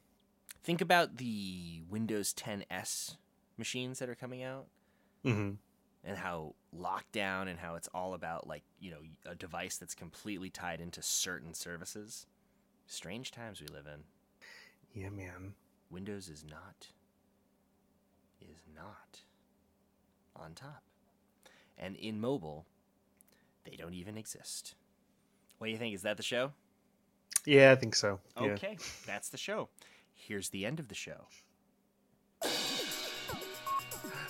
[0.62, 3.16] Think about the Windows 10s
[3.56, 4.66] machines that are coming out,
[5.24, 5.50] mm-hmm.
[6.04, 9.94] and how locked down and how it's all about like you know a device that's
[9.94, 12.26] completely tied into certain services.
[12.86, 14.02] Strange times we live in.
[15.00, 15.54] Yeah, man.
[15.90, 16.88] Windows is not
[18.40, 19.20] is not
[20.36, 20.82] on top
[21.78, 22.66] and in mobile,
[23.64, 24.74] they don't even exist.
[25.58, 25.94] What do you think?
[25.94, 26.52] Is that the show?
[27.44, 28.20] Yeah, I think so.
[28.40, 28.48] Yeah.
[28.48, 29.68] Okay, that's the show.
[30.14, 31.26] Here's the end of the show.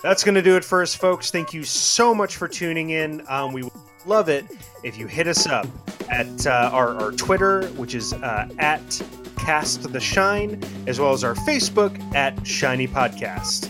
[0.05, 1.31] That's going to do it for us, folks.
[1.31, 3.23] Thank you so much for tuning in.
[3.27, 3.73] Um, we would
[4.05, 4.45] love it
[4.83, 5.65] if you hit us up
[6.11, 9.01] at uh, our, our, Twitter, which is uh, at
[9.35, 13.67] Cast the Shine, as well as our Facebook at Shiny Podcast.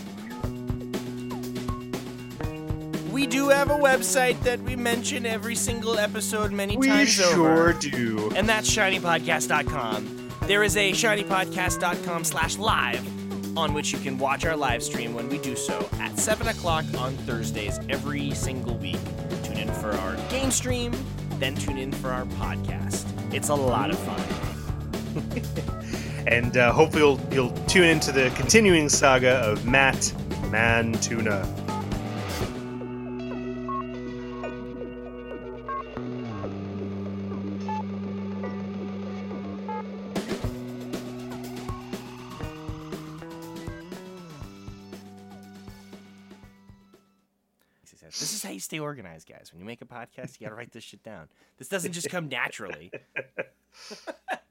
[3.10, 6.86] we do have a website that we mention every single episode many times.
[6.86, 7.72] we times sure over.
[7.72, 8.30] do.
[8.36, 10.32] And that's shinypodcast.com.
[10.42, 13.15] There is a shinypodcast.com slash live
[13.56, 16.84] on which you can watch our live stream when we do so at 7 o'clock
[16.98, 18.98] on Thursdays every single week.
[19.42, 20.92] Tune in for our game stream,
[21.38, 23.04] then tune in for our podcast.
[23.32, 24.20] It's a lot of fun.
[26.26, 30.12] and uh, hopefully you'll, you'll tune into the continuing saga of Matt
[30.50, 31.65] Mantuna.
[48.66, 49.50] Stay organized, guys.
[49.52, 51.28] When you make a podcast, you got to write this shit down.
[51.56, 52.90] This doesn't just come naturally.